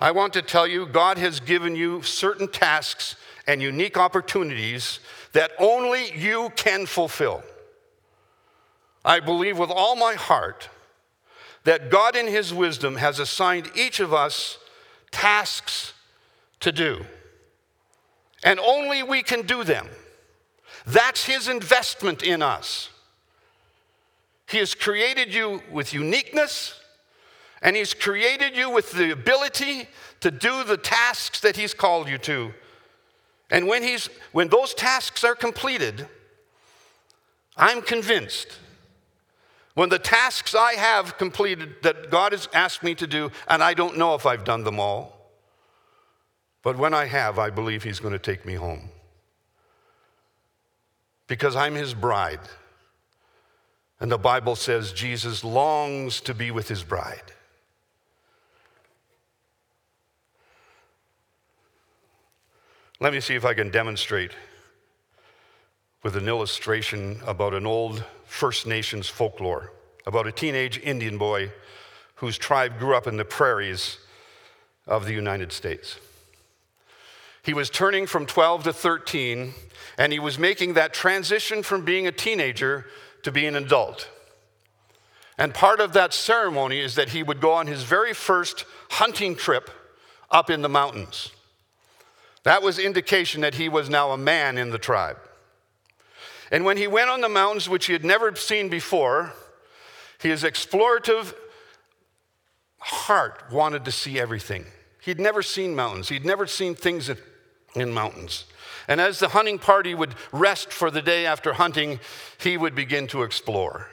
I 0.00 0.10
want 0.10 0.32
to 0.34 0.42
tell 0.42 0.66
you, 0.66 0.86
God 0.86 1.18
has 1.18 1.40
given 1.40 1.76
you 1.76 2.02
certain 2.02 2.48
tasks 2.48 3.16
and 3.46 3.62
unique 3.62 3.96
opportunities 3.96 5.00
that 5.32 5.52
only 5.58 6.12
you 6.16 6.50
can 6.56 6.86
fulfill. 6.86 7.42
I 9.04 9.20
believe 9.20 9.58
with 9.58 9.70
all 9.70 9.96
my 9.96 10.14
heart 10.14 10.68
that 11.64 11.90
God, 11.90 12.14
in 12.16 12.26
His 12.26 12.52
wisdom, 12.52 12.96
has 12.96 13.18
assigned 13.18 13.70
each 13.74 14.00
of 14.00 14.12
us 14.12 14.58
tasks 15.10 15.92
to 16.60 16.72
do. 16.72 17.04
And 18.44 18.60
only 18.60 19.02
we 19.02 19.22
can 19.22 19.42
do 19.46 19.64
them. 19.64 19.88
That's 20.86 21.24
His 21.24 21.48
investment 21.48 22.22
in 22.22 22.42
us. 22.42 22.90
He 24.48 24.58
has 24.58 24.74
created 24.74 25.32
you 25.32 25.62
with 25.72 25.94
uniqueness, 25.94 26.78
and 27.62 27.74
He's 27.74 27.94
created 27.94 28.56
you 28.56 28.70
with 28.70 28.92
the 28.92 29.10
ability 29.10 29.88
to 30.20 30.30
do 30.30 30.64
the 30.64 30.76
tasks 30.76 31.40
that 31.40 31.56
He's 31.56 31.72
called 31.72 32.08
you 32.08 32.18
to. 32.18 32.52
And 33.50 33.66
when, 33.68 33.82
he's, 33.82 34.08
when 34.32 34.48
those 34.48 34.74
tasks 34.74 35.22
are 35.22 35.34
completed, 35.34 36.08
I'm 37.56 37.82
convinced 37.82 38.48
when 39.74 39.88
the 39.88 39.98
tasks 39.98 40.54
I 40.54 40.74
have 40.74 41.18
completed 41.18 41.82
that 41.82 42.10
God 42.10 42.32
has 42.32 42.48
asked 42.52 42.82
me 42.82 42.94
to 42.94 43.06
do, 43.06 43.30
and 43.48 43.62
I 43.62 43.74
don't 43.74 43.98
know 43.98 44.14
if 44.14 44.24
I've 44.24 44.44
done 44.44 44.64
them 44.64 44.78
all, 44.78 45.14
but 46.62 46.78
when 46.78 46.94
I 46.94 47.06
have, 47.06 47.38
I 47.38 47.50
believe 47.50 47.82
He's 47.82 48.00
going 48.00 48.12
to 48.12 48.18
take 48.18 48.46
me 48.46 48.54
home. 48.54 48.88
Because 51.26 51.56
I'm 51.56 51.74
His 51.74 51.92
bride. 51.92 52.40
And 54.00 54.10
the 54.10 54.18
Bible 54.18 54.56
says 54.56 54.92
Jesus 54.92 55.44
longs 55.44 56.20
to 56.22 56.34
be 56.34 56.50
with 56.50 56.68
His 56.68 56.82
bride. 56.82 57.32
Let 63.00 63.12
me 63.12 63.20
see 63.20 63.34
if 63.34 63.44
I 63.44 63.54
can 63.54 63.70
demonstrate 63.70 64.30
with 66.02 66.16
an 66.16 66.28
illustration 66.28 67.20
about 67.26 67.54
an 67.54 67.66
old 67.66 68.04
First 68.26 68.66
Nations 68.66 69.08
folklore 69.08 69.72
about 70.06 70.26
a 70.26 70.32
teenage 70.32 70.78
Indian 70.78 71.18
boy 71.18 71.52
whose 72.16 72.38
tribe 72.38 72.78
grew 72.78 72.94
up 72.94 73.06
in 73.06 73.16
the 73.16 73.24
prairies 73.24 73.98
of 74.86 75.06
the 75.06 75.12
United 75.12 75.52
States. 75.52 75.98
He 77.42 77.54
was 77.54 77.68
turning 77.68 78.06
from 78.06 78.24
12 78.24 78.64
to 78.64 78.72
13, 78.72 79.52
and 79.98 80.12
he 80.12 80.18
was 80.18 80.38
making 80.38 80.74
that 80.74 80.94
transition 80.94 81.62
from 81.62 81.84
being 81.84 82.06
a 82.06 82.12
teenager 82.12 82.86
to 83.22 83.30
being 83.30 83.54
an 83.54 83.64
adult. 83.64 84.08
And 85.36 85.52
part 85.52 85.80
of 85.80 85.92
that 85.92 86.14
ceremony 86.14 86.80
is 86.80 86.94
that 86.94 87.10
he 87.10 87.22
would 87.22 87.40
go 87.40 87.52
on 87.52 87.66
his 87.66 87.82
very 87.82 88.14
first 88.14 88.64
hunting 88.90 89.34
trip 89.34 89.70
up 90.30 90.48
in 90.48 90.62
the 90.62 90.68
mountains. 90.68 91.32
That 92.44 92.62
was 92.62 92.78
indication 92.78 93.40
that 93.40 93.56
he 93.56 93.68
was 93.68 93.90
now 93.90 94.12
a 94.12 94.18
man 94.18 94.58
in 94.58 94.70
the 94.70 94.78
tribe. 94.78 95.18
And 96.50 96.64
when 96.64 96.76
he 96.76 96.86
went 96.86 97.10
on 97.10 97.20
the 97.20 97.28
mountains, 97.28 97.68
which 97.68 97.86
he 97.86 97.92
had 97.92 98.04
never 98.04 98.34
seen 98.36 98.68
before, 98.68 99.32
his 100.18 100.42
explorative 100.42 101.34
heart 102.78 103.44
wanted 103.50 103.84
to 103.84 103.92
see 103.92 104.18
everything. 104.18 104.66
He'd 105.02 105.20
never 105.20 105.42
seen 105.42 105.74
mountains, 105.74 106.08
he'd 106.08 106.24
never 106.24 106.46
seen 106.46 106.74
things 106.74 107.10
in 107.74 107.92
mountains. 107.92 108.44
And 108.88 109.00
as 109.00 109.18
the 109.18 109.28
hunting 109.28 109.58
party 109.58 109.94
would 109.94 110.14
rest 110.32 110.72
for 110.72 110.90
the 110.90 111.02
day 111.02 111.26
after 111.26 111.54
hunting, 111.54 112.00
he 112.38 112.56
would 112.56 112.74
begin 112.74 113.06
to 113.08 113.22
explore. 113.22 113.88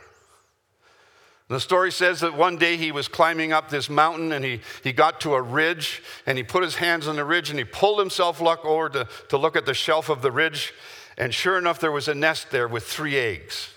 The 1.48 1.60
story 1.60 1.92
says 1.92 2.22
that 2.22 2.38
one 2.38 2.56
day 2.56 2.78
he 2.78 2.94
was 2.94 3.10
climbing 3.10 3.52
up 3.52 3.70
this 3.70 3.90
mountain 3.90 4.32
and 4.32 4.44
he, 4.44 4.62
he 4.84 4.94
got 4.94 5.20
to 5.22 5.34
a 5.34 5.42
ridge 5.42 6.02
and 6.26 6.38
he 6.38 6.46
put 6.46 6.64
his 6.64 6.76
hands 6.76 7.10
on 7.10 7.18
the 7.18 7.26
ridge 7.26 7.50
and 7.50 7.60
he 7.60 7.66
pulled 7.66 8.00
himself 8.00 8.40
luck 8.40 8.64
over 8.64 8.88
to, 8.88 9.08
to 9.28 9.38
look 9.38 9.58
at 9.58 9.66
the 9.66 9.74
shelf 9.74 10.08
of 10.08 10.22
the 10.22 10.32
ridge 10.32 10.74
and 11.18 11.34
sure 11.34 11.58
enough, 11.58 11.80
there 11.80 11.92
was 11.92 12.08
a 12.08 12.16
nest 12.16 12.52
there 12.52 12.68
with 12.68 12.84
three 12.84 13.18
eggs. 13.18 13.70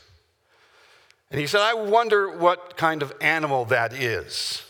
And 1.30 1.40
he 1.40 1.46
said, 1.46 1.62
I 1.62 1.74
wonder 1.74 2.36
what 2.36 2.76
kind 2.76 3.02
of 3.02 3.12
animal 3.20 3.64
that 3.66 3.92
is. 3.92 4.62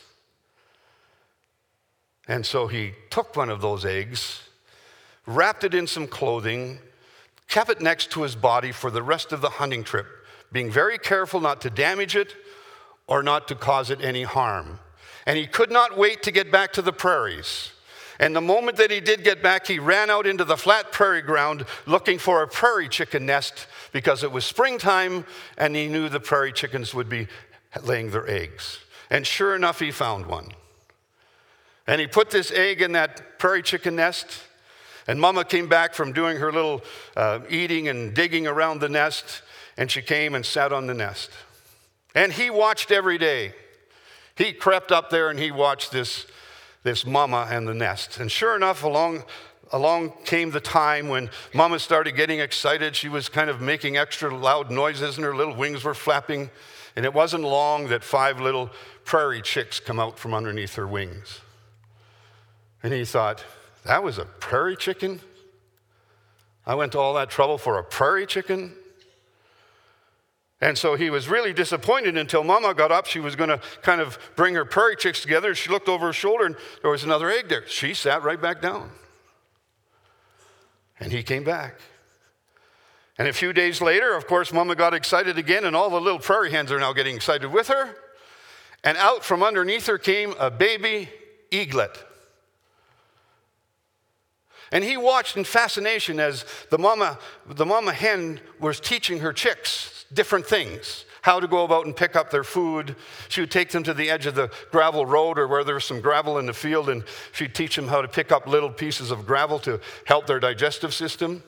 And 2.27 2.47
so 2.47 2.67
he 2.67 2.93
took 3.11 3.37
one 3.37 3.51
of 3.51 3.61
those 3.61 3.85
eggs, 3.85 4.43
wrapped 5.27 5.65
it 5.65 5.75
in 5.75 5.87
some 5.87 6.07
clothing, 6.07 6.79
kept 7.49 7.69
it 7.69 7.83
next 7.83 8.11
to 8.13 8.23
his 8.23 8.35
body 8.35 8.73
for 8.73 8.91
the 8.91 9.03
rest 9.03 9.31
of 9.33 9.43
the 9.43 9.51
hunting 9.51 9.85
trip, 9.85 10.07
being 10.53 10.71
very 10.71 10.97
careful 10.97 11.41
not 11.41 11.61
to 11.61 11.71
damage 11.71 12.17
it 12.17 12.35
or 13.07 13.23
not 13.23 13.47
to 13.49 13.55
cause 13.55 13.91
it 13.91 14.03
any 14.03 14.23
harm. 14.23 14.79
And 15.27 15.37
he 15.37 15.47
could 15.47 15.71
not 15.71 15.99
wait 15.99 16.23
to 16.23 16.31
get 16.31 16.51
back 16.51 16.73
to 16.73 16.83
the 16.83 16.93
prairies. 16.93 17.74
And 18.19 18.35
the 18.35 18.41
moment 18.41 18.77
that 18.77 18.91
he 18.91 19.01
did 19.01 19.25
get 19.25 19.43
back, 19.43 19.67
he 19.67 19.79
ran 19.79 20.11
out 20.11 20.27
into 20.27 20.45
the 20.45 20.57
flat 20.57 20.93
prairie 20.93 21.23
ground 21.23 21.67
looking 21.87 22.19
for 22.19 22.43
a 22.43 22.49
prairie 22.49 22.89
chicken 22.89 23.27
nest 23.27 23.67
because 23.93 24.23
it 24.23 24.31
was 24.31 24.45
springtime 24.45 25.25
and 25.59 25.75
he 25.75 25.89
knew 25.89 26.09
the 26.09 26.21
prairie 26.21 26.53
chickens 26.53 26.95
would 26.95 27.09
be 27.09 27.27
laying 27.83 28.11
their 28.11 28.29
eggs. 28.29 28.79
And 29.11 29.27
sure 29.27 29.55
enough, 29.55 29.81
he 29.81 29.91
found 29.91 30.27
one. 30.27 30.49
And 31.87 32.01
he 32.01 32.07
put 32.07 32.31
this 32.31 32.51
egg 32.51 32.81
in 32.81 32.93
that 32.93 33.39
prairie 33.39 33.63
chicken 33.63 33.97
nest. 33.97 34.43
And 35.07 35.21
Mama 35.21 35.45
came 35.45 35.69
back 35.69 35.93
from 35.93 36.13
doing 36.13 36.39
her 36.39 36.51
little 36.51 36.83
uh, 37.17 37.41
eating 37.51 37.89
and 37.89 38.15
digging 38.15 38.47
around 38.47 38.81
the 38.81 38.89
nest, 38.89 39.43
and 39.77 39.91
she 39.91 40.01
came 40.01 40.35
and 40.35 40.47
sat 40.47 40.73
on 40.73 40.87
the 40.87 40.95
nest. 40.95 41.31
And 42.15 42.33
he 42.33 42.49
watched 42.49 42.91
every 42.91 43.19
day. 43.19 43.53
He 44.37 44.53
crept 44.53 44.91
up 44.93 45.11
there 45.11 45.31
and 45.31 45.39
he 45.39 45.51
watched 45.51 45.93
this 45.93 46.27
this 46.85 47.05
mama 47.05 47.49
and 47.51 47.67
the 47.67 47.75
nest. 47.75 48.21
And 48.21 48.31
sure 48.31 48.55
enough, 48.55 48.85
along, 48.85 49.25
along 49.73 50.13
came 50.25 50.53
the 50.53 50.61
time 50.61 51.09
when 51.09 51.31
mama 51.53 51.81
started 51.81 52.13
getting 52.13 52.39
excited. 52.39 52.95
She 52.95 53.09
was 53.09 53.29
kind 53.29 53.51
of 53.51 53.61
making 53.61 53.97
extra 53.97 54.35
loud 54.35 54.71
noises 54.71 55.17
and 55.17 55.25
her 55.25 55.35
little 55.35 55.57
wings 55.57 55.83
were 55.83 55.95
flapping. 55.95 56.51
And 56.95 57.05
it 57.05 57.13
wasn't 57.13 57.43
long 57.43 57.89
that 57.89 58.05
five 58.05 58.41
little 58.41 58.71
prairie 59.05 59.43
chicks 59.43 59.81
come 59.81 59.99
out 59.99 60.19
from 60.19 60.33
underneath 60.33 60.77
her 60.77 60.87
wings. 60.87 61.41
And 62.83 62.93
he 62.93 63.05
thought, 63.05 63.43
that 63.85 64.05
was 64.05 64.19
a 64.19 64.27
prairie 64.27 64.77
chicken? 64.77 65.21
I 66.67 66.75
went 66.75 66.93
to 66.93 66.99
all 66.99 67.15
that 67.15 67.31
trouble 67.31 67.59
for 67.59 67.79
a 67.79 67.83
prairie 67.83 68.27
chicken? 68.27 68.75
And 70.65 70.79
so 70.79 70.95
he 70.95 71.11
was 71.11 71.29
really 71.29 71.53
disappointed 71.53 72.17
until 72.17 72.43
Mama 72.43 72.73
got 72.73 72.91
up. 72.91 73.05
She 73.05 73.21
was 73.21 73.37
going 73.37 73.51
to 73.51 73.61
kind 73.83 74.01
of 74.01 74.19
bring 74.35 74.55
her 74.55 74.65
prairie 74.65 74.97
chicks 74.97 75.21
together. 75.21 75.55
She 75.55 75.69
looked 75.69 75.91
over 75.91 76.07
her 76.07 76.13
shoulder 76.15 76.47
and 76.47 76.57
there 76.81 76.91
was 76.91 77.05
another 77.05 77.29
egg 77.29 77.51
there. 77.51 77.69
She 77.69 77.93
sat 77.93 78.23
right 78.23 78.41
back 78.41 78.63
down. 78.63 78.91
And 80.99 81.13
he 81.13 81.23
came 81.23 81.45
back. 81.45 81.81
And 83.19 83.29
a 83.29 83.33
few 83.35 83.53
days 83.53 83.83
later, 83.83 84.15
of 84.17 84.27
course, 84.27 84.55
Mama 84.55 84.75
got 84.75 84.95
excited 84.95 85.37
again, 85.37 85.67
and 85.67 85.77
all 85.77 85.91
the 85.91 86.01
little 86.01 86.19
prairie 86.19 86.51
hens 86.51 86.73
are 86.73 86.81
now 86.81 86.95
getting 86.95 87.15
excited 87.15 87.53
with 87.53 87.69
her. 87.69 87.95
And 88.83 88.97
out 88.97 89.23
from 89.23 89.43
underneath 89.43 89.87
her 89.87 89.99
came 89.99 90.33
a 90.41 90.51
baby 90.51 91.11
eaglet. 91.51 92.03
And 94.73 94.83
he 94.83 94.97
watched 94.97 95.37
in 95.37 95.45
fascination 95.45 96.19
as 96.19 96.47
the 96.71 96.79
mama, 96.79 97.19
the 97.47 97.67
mama 97.67 97.93
hen 97.93 98.41
was 98.59 98.81
teaching 98.81 99.19
her 99.19 99.35
chicks 99.35 99.94
different 100.13 100.47
things 100.47 101.05
how 101.25 101.41
to 101.41 101.49
go 101.49 101.65
about 101.65 101.87
and 101.87 101.97
pick 101.97 102.17
up 102.17 102.31
their 102.31 102.45
food. 102.45 102.95
She 103.31 103.41
would 103.41 103.51
take 103.51 103.71
them 103.71 103.83
to 103.85 103.95
the 103.95 104.11
edge 104.11 104.27
of 104.27 104.35
the 104.35 104.51
gravel 104.71 105.07
road 105.07 105.39
or 105.39 105.49
where 105.49 105.65
there 105.65 105.77
was 105.77 105.87
some 105.87 106.03
gravel 106.03 106.37
in 106.37 106.45
the 106.45 106.53
field, 106.53 106.91
and 106.91 107.03
she'd 107.33 107.55
teach 107.55 107.77
them 107.77 107.89
how 107.89 108.03
to 108.03 108.09
pick 108.09 108.31
up 108.31 108.47
little 108.47 108.69
pieces 108.69 109.11
of 109.11 109.27
gravel 109.27 109.59
to 109.61 109.81
help 110.05 110.27
their 110.27 110.39
digestive 110.39 110.93
system. 110.93 111.43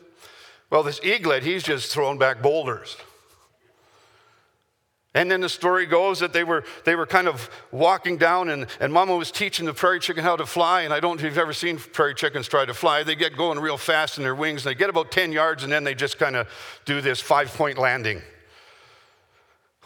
Well, 0.70 0.82
this 0.82 0.98
eaglet, 1.04 1.42
he's 1.42 1.62
just 1.62 1.92
throwing 1.92 2.16
back 2.16 2.40
boulders. 2.40 2.96
And 5.12 5.30
then 5.30 5.42
the 5.42 5.48
story 5.50 5.84
goes 5.84 6.20
that 6.20 6.32
they 6.32 6.42
were, 6.42 6.64
they 6.86 6.96
were 6.96 7.06
kind 7.06 7.28
of 7.28 7.50
walking 7.70 8.16
down, 8.16 8.48
and, 8.48 8.68
and 8.80 8.90
Mama 8.90 9.14
was 9.14 9.30
teaching 9.30 9.66
the 9.66 9.74
prairie 9.74 10.00
chicken 10.00 10.24
how 10.24 10.36
to 10.36 10.46
fly. 10.46 10.82
And 10.82 10.94
I 10.94 11.00
don't 11.00 11.16
know 11.16 11.20
if 11.20 11.24
you've 11.24 11.38
ever 11.38 11.52
seen 11.52 11.76
prairie 11.76 12.14
chickens 12.14 12.48
try 12.48 12.64
to 12.64 12.72
fly. 12.72 13.02
They 13.02 13.14
get 13.14 13.36
going 13.36 13.58
real 13.58 13.76
fast 13.76 14.16
in 14.16 14.24
their 14.24 14.34
wings, 14.34 14.64
and 14.64 14.74
they 14.74 14.78
get 14.78 14.88
about 14.88 15.12
10 15.12 15.32
yards, 15.32 15.64
and 15.64 15.70
then 15.70 15.84
they 15.84 15.94
just 15.94 16.18
kind 16.18 16.34
of 16.34 16.48
do 16.86 17.02
this 17.02 17.20
five 17.20 17.48
point 17.48 17.76
landing. 17.76 18.22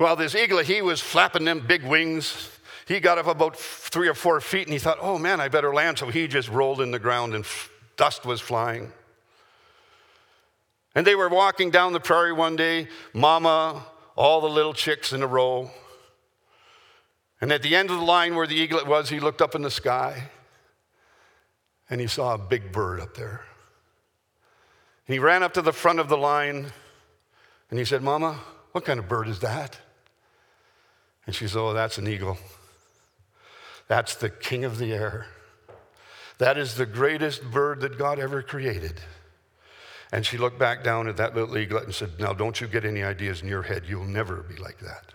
Well, 0.00 0.16
this 0.16 0.34
eagle, 0.34 0.60
he 0.60 0.80
was 0.80 1.02
flapping 1.02 1.44
them 1.44 1.60
big 1.60 1.84
wings. 1.84 2.50
He 2.88 3.00
got 3.00 3.18
up 3.18 3.26
about 3.26 3.54
three 3.54 4.08
or 4.08 4.14
four 4.14 4.40
feet 4.40 4.66
and 4.66 4.72
he 4.72 4.78
thought, 4.78 4.96
oh 4.98 5.18
man, 5.18 5.42
I 5.42 5.48
better 5.48 5.74
land. 5.74 5.98
So 5.98 6.08
he 6.08 6.26
just 6.26 6.48
rolled 6.48 6.80
in 6.80 6.90
the 6.90 6.98
ground 6.98 7.34
and 7.34 7.44
dust 7.98 8.24
was 8.24 8.40
flying. 8.40 8.94
And 10.94 11.06
they 11.06 11.14
were 11.14 11.28
walking 11.28 11.70
down 11.70 11.92
the 11.92 12.00
prairie 12.00 12.32
one 12.32 12.56
day, 12.56 12.88
mama, 13.12 13.84
all 14.16 14.40
the 14.40 14.48
little 14.48 14.72
chicks 14.72 15.12
in 15.12 15.22
a 15.22 15.26
row. 15.26 15.70
And 17.42 17.52
at 17.52 17.62
the 17.62 17.76
end 17.76 17.90
of 17.90 17.98
the 17.98 18.04
line 18.04 18.34
where 18.34 18.46
the 18.46 18.56
eaglet 18.56 18.86
was, 18.86 19.10
he 19.10 19.20
looked 19.20 19.42
up 19.42 19.54
in 19.54 19.60
the 19.60 19.70
sky 19.70 20.30
and 21.90 22.00
he 22.00 22.06
saw 22.06 22.32
a 22.32 22.38
big 22.38 22.72
bird 22.72 23.00
up 23.00 23.14
there. 23.16 23.42
And 25.06 25.12
he 25.12 25.18
ran 25.18 25.42
up 25.42 25.52
to 25.54 25.62
the 25.62 25.74
front 25.74 26.00
of 26.00 26.08
the 26.08 26.16
line 26.16 26.72
and 27.68 27.78
he 27.78 27.84
said, 27.84 28.02
Mama, 28.02 28.40
what 28.72 28.86
kind 28.86 28.98
of 28.98 29.06
bird 29.06 29.28
is 29.28 29.40
that? 29.40 29.78
And 31.30 31.34
she 31.36 31.46
said, 31.46 31.60
Oh, 31.60 31.72
that's 31.72 31.96
an 31.96 32.08
eagle. 32.08 32.38
That's 33.86 34.16
the 34.16 34.30
king 34.30 34.64
of 34.64 34.78
the 34.78 34.92
air. 34.92 35.28
That 36.38 36.58
is 36.58 36.74
the 36.74 36.86
greatest 36.86 37.52
bird 37.52 37.82
that 37.82 37.96
God 37.96 38.18
ever 38.18 38.42
created. 38.42 39.00
And 40.10 40.26
she 40.26 40.38
looked 40.38 40.58
back 40.58 40.82
down 40.82 41.06
at 41.06 41.18
that 41.18 41.36
little 41.36 41.56
eaglet 41.56 41.84
and 41.84 41.94
said, 41.94 42.18
Now, 42.18 42.32
don't 42.32 42.60
you 42.60 42.66
get 42.66 42.84
any 42.84 43.04
ideas 43.04 43.42
in 43.42 43.48
your 43.48 43.62
head. 43.62 43.84
You'll 43.86 44.06
never 44.06 44.38
be 44.42 44.56
like 44.56 44.80
that. 44.80 45.12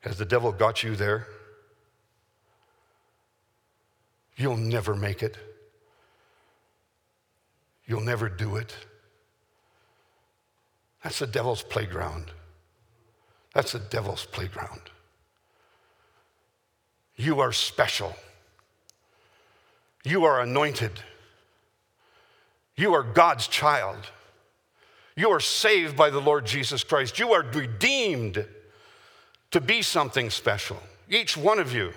Has 0.00 0.18
the 0.18 0.24
devil 0.24 0.50
got 0.50 0.82
you 0.82 0.96
there? 0.96 1.28
You'll 4.36 4.56
never 4.56 4.96
make 4.96 5.22
it. 5.22 5.36
You'll 7.86 8.00
never 8.00 8.28
do 8.28 8.56
it. 8.56 8.74
That's 11.02 11.18
the 11.18 11.26
devil's 11.26 11.62
playground. 11.62 12.26
That's 13.54 13.72
the 13.72 13.78
devil's 13.78 14.24
playground. 14.24 14.80
You 17.16 17.40
are 17.40 17.52
special. 17.52 18.14
You 20.04 20.24
are 20.24 20.40
anointed. 20.40 20.92
You 22.76 22.94
are 22.94 23.02
God's 23.02 23.46
child. 23.46 23.98
You 25.16 25.30
are 25.30 25.40
saved 25.40 25.96
by 25.96 26.10
the 26.10 26.20
Lord 26.20 26.46
Jesus 26.46 26.82
Christ. 26.82 27.18
You 27.18 27.32
are 27.32 27.42
redeemed 27.42 28.46
to 29.50 29.60
be 29.60 29.82
something 29.82 30.30
special. 30.30 30.78
Each 31.08 31.36
one 31.36 31.58
of 31.58 31.74
you. 31.74 31.92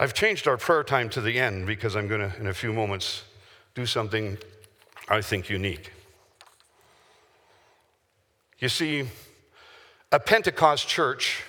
I've 0.00 0.14
changed 0.14 0.48
our 0.48 0.56
prayer 0.56 0.82
time 0.82 1.10
to 1.10 1.20
the 1.20 1.38
end 1.38 1.66
because 1.66 1.94
I'm 1.94 2.08
going 2.08 2.22
to, 2.22 2.34
in 2.40 2.46
a 2.46 2.54
few 2.54 2.72
moments, 2.72 3.24
do 3.74 3.84
something 3.84 4.38
I 5.10 5.20
think 5.20 5.50
unique. 5.50 5.92
You 8.60 8.70
see, 8.70 9.08
a 10.10 10.18
Pentecost 10.18 10.88
church 10.88 11.42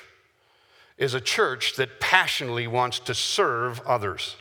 is 0.98 1.14
a 1.14 1.22
church 1.22 1.78
that 1.78 2.02
passionately 2.02 2.68
wants 2.68 3.00
to 3.00 3.16
serve 3.16 3.80
others. 3.88 4.36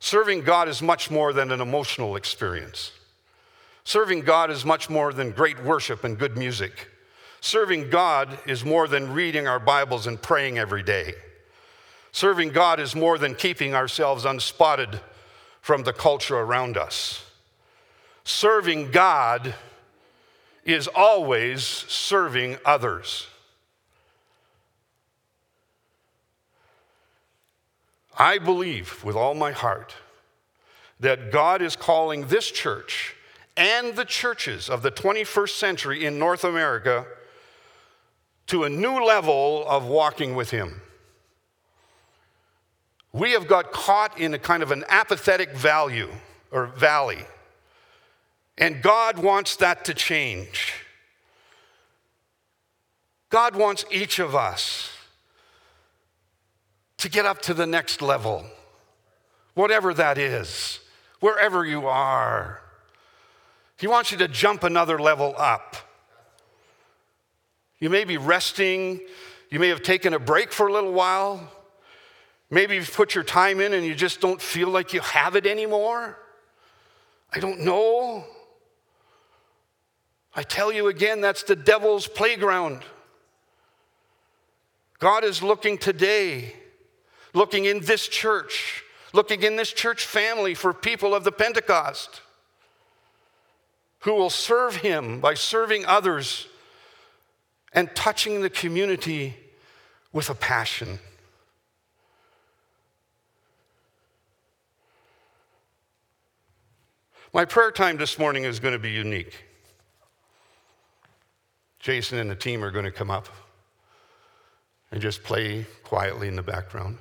Serving 0.00 0.44
God 0.44 0.66
is 0.66 0.80
much 0.80 1.10
more 1.10 1.34
than 1.34 1.52
an 1.52 1.60
emotional 1.60 2.16
experience. 2.16 2.92
Serving 3.84 4.22
God 4.22 4.50
is 4.50 4.64
much 4.64 4.88
more 4.88 5.12
than 5.12 5.30
great 5.30 5.62
worship 5.62 6.04
and 6.04 6.18
good 6.18 6.38
music. 6.38 6.88
Serving 7.42 7.90
God 7.90 8.38
is 8.46 8.64
more 8.64 8.88
than 8.88 9.12
reading 9.12 9.46
our 9.46 9.60
Bibles 9.60 10.06
and 10.06 10.22
praying 10.22 10.56
every 10.56 10.82
day. 10.82 11.12
Serving 12.14 12.50
God 12.50 12.78
is 12.78 12.94
more 12.94 13.18
than 13.18 13.34
keeping 13.34 13.74
ourselves 13.74 14.24
unspotted 14.24 15.00
from 15.60 15.82
the 15.82 15.92
culture 15.92 16.38
around 16.38 16.76
us. 16.76 17.24
Serving 18.22 18.92
God 18.92 19.56
is 20.64 20.86
always 20.86 21.64
serving 21.64 22.56
others. 22.64 23.26
I 28.16 28.38
believe 28.38 29.02
with 29.02 29.16
all 29.16 29.34
my 29.34 29.50
heart 29.50 29.96
that 31.00 31.32
God 31.32 31.62
is 31.62 31.74
calling 31.74 32.28
this 32.28 32.48
church 32.48 33.16
and 33.56 33.96
the 33.96 34.04
churches 34.04 34.70
of 34.70 34.82
the 34.82 34.92
21st 34.92 35.58
century 35.58 36.04
in 36.06 36.20
North 36.20 36.44
America 36.44 37.06
to 38.46 38.62
a 38.62 38.70
new 38.70 39.04
level 39.04 39.66
of 39.66 39.84
walking 39.84 40.36
with 40.36 40.50
Him. 40.50 40.80
We 43.14 43.30
have 43.30 43.46
got 43.46 43.70
caught 43.70 44.18
in 44.18 44.34
a 44.34 44.40
kind 44.40 44.60
of 44.60 44.72
an 44.72 44.82
apathetic 44.88 45.52
value 45.52 46.10
or 46.50 46.66
valley. 46.66 47.24
And 48.58 48.82
God 48.82 49.20
wants 49.20 49.54
that 49.56 49.84
to 49.84 49.94
change. 49.94 50.74
God 53.30 53.54
wants 53.54 53.84
each 53.92 54.18
of 54.18 54.34
us 54.34 54.90
to 56.98 57.08
get 57.08 57.24
up 57.24 57.40
to 57.42 57.54
the 57.54 57.68
next 57.68 58.02
level, 58.02 58.46
whatever 59.54 59.94
that 59.94 60.18
is, 60.18 60.80
wherever 61.20 61.64
you 61.64 61.86
are. 61.86 62.60
He 63.78 63.86
wants 63.86 64.10
you 64.10 64.18
to 64.18 64.28
jump 64.28 64.64
another 64.64 64.98
level 64.98 65.36
up. 65.38 65.76
You 67.78 67.90
may 67.90 68.02
be 68.02 68.16
resting, 68.16 69.02
you 69.50 69.60
may 69.60 69.68
have 69.68 69.82
taken 69.82 70.14
a 70.14 70.18
break 70.18 70.50
for 70.50 70.66
a 70.66 70.72
little 70.72 70.92
while. 70.92 71.48
Maybe 72.54 72.76
you've 72.76 72.94
put 72.94 73.16
your 73.16 73.24
time 73.24 73.60
in 73.60 73.72
and 73.72 73.84
you 73.84 73.96
just 73.96 74.20
don't 74.20 74.40
feel 74.40 74.68
like 74.68 74.92
you 74.92 75.00
have 75.00 75.34
it 75.34 75.44
anymore. 75.44 76.16
I 77.32 77.40
don't 77.40 77.62
know. 77.62 78.24
I 80.36 80.44
tell 80.44 80.70
you 80.70 80.86
again, 80.86 81.20
that's 81.20 81.42
the 81.42 81.56
devil's 81.56 82.06
playground. 82.06 82.82
God 85.00 85.24
is 85.24 85.42
looking 85.42 85.78
today, 85.78 86.54
looking 87.32 87.64
in 87.64 87.80
this 87.80 88.06
church, 88.06 88.84
looking 89.12 89.42
in 89.42 89.56
this 89.56 89.72
church 89.72 90.06
family 90.06 90.54
for 90.54 90.72
people 90.72 91.12
of 91.12 91.24
the 91.24 91.32
Pentecost 91.32 92.20
who 94.02 94.14
will 94.14 94.30
serve 94.30 94.76
Him 94.76 95.18
by 95.18 95.34
serving 95.34 95.86
others 95.86 96.46
and 97.72 97.92
touching 97.96 98.42
the 98.42 98.50
community 98.50 99.34
with 100.12 100.30
a 100.30 100.36
passion. 100.36 101.00
My 107.34 107.44
prayer 107.44 107.72
time 107.72 107.96
this 107.96 108.16
morning 108.16 108.44
is 108.44 108.60
going 108.60 108.74
to 108.74 108.78
be 108.78 108.92
unique. 108.92 109.44
Jason 111.80 112.18
and 112.18 112.30
the 112.30 112.36
team 112.36 112.62
are 112.62 112.70
going 112.70 112.84
to 112.84 112.92
come 112.92 113.10
up 113.10 113.26
and 114.92 115.02
just 115.02 115.24
play 115.24 115.66
quietly 115.82 116.28
in 116.28 116.36
the 116.36 116.44
background. 116.44 116.98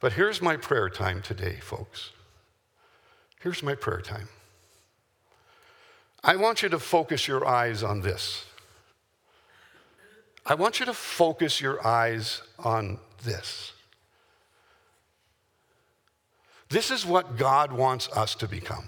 But 0.00 0.12
here's 0.12 0.42
my 0.42 0.58
prayer 0.58 0.90
time 0.90 1.22
today, 1.22 1.56
folks. 1.62 2.10
Here's 3.40 3.62
my 3.62 3.74
prayer 3.74 4.02
time. 4.02 4.28
I 6.22 6.36
want 6.36 6.62
you 6.62 6.68
to 6.68 6.78
focus 6.78 7.26
your 7.26 7.46
eyes 7.46 7.82
on 7.82 8.02
this. 8.02 8.44
I 10.44 10.56
want 10.56 10.78
you 10.78 10.84
to 10.84 10.92
focus 10.92 11.58
your 11.58 11.86
eyes 11.86 12.42
on 12.58 12.98
this. 13.24 13.72
This 16.70 16.92
is 16.92 17.04
what 17.04 17.36
God 17.36 17.72
wants 17.72 18.08
us 18.10 18.34
to 18.36 18.48
become. 18.48 18.84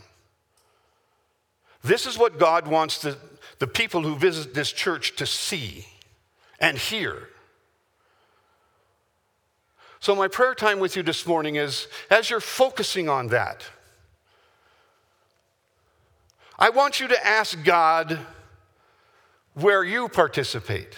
This 1.83 2.07
is 2.07 2.17
what 2.17 2.39
God 2.39 2.69
wants 2.69 2.99
the, 2.99 3.19
the 3.59 3.67
people 3.67 4.03
who 4.03 4.15
visit 4.15 4.55
this 4.55 4.73
church 4.73 5.17
to 5.17 5.27
see 5.27 5.87
and 6.61 6.79
hear. 6.79 7.29
So, 9.99 10.15
my 10.15 10.29
prayer 10.29 10.55
time 10.55 10.79
with 10.79 10.97
you 10.97 11.03
this 11.03 11.27
morning 11.27 11.57
is 11.57 11.89
as 12.09 12.31
you're 12.31 12.41
focusing 12.41 13.09
on 13.09 13.29
that, 13.29 13.65
I 16.59 16.71
want 16.71 17.01
you 17.01 17.09
to 17.09 17.27
ask 17.27 17.63
God 17.65 18.21
where 19.55 19.83
you 19.83 20.09
participate. 20.09 20.97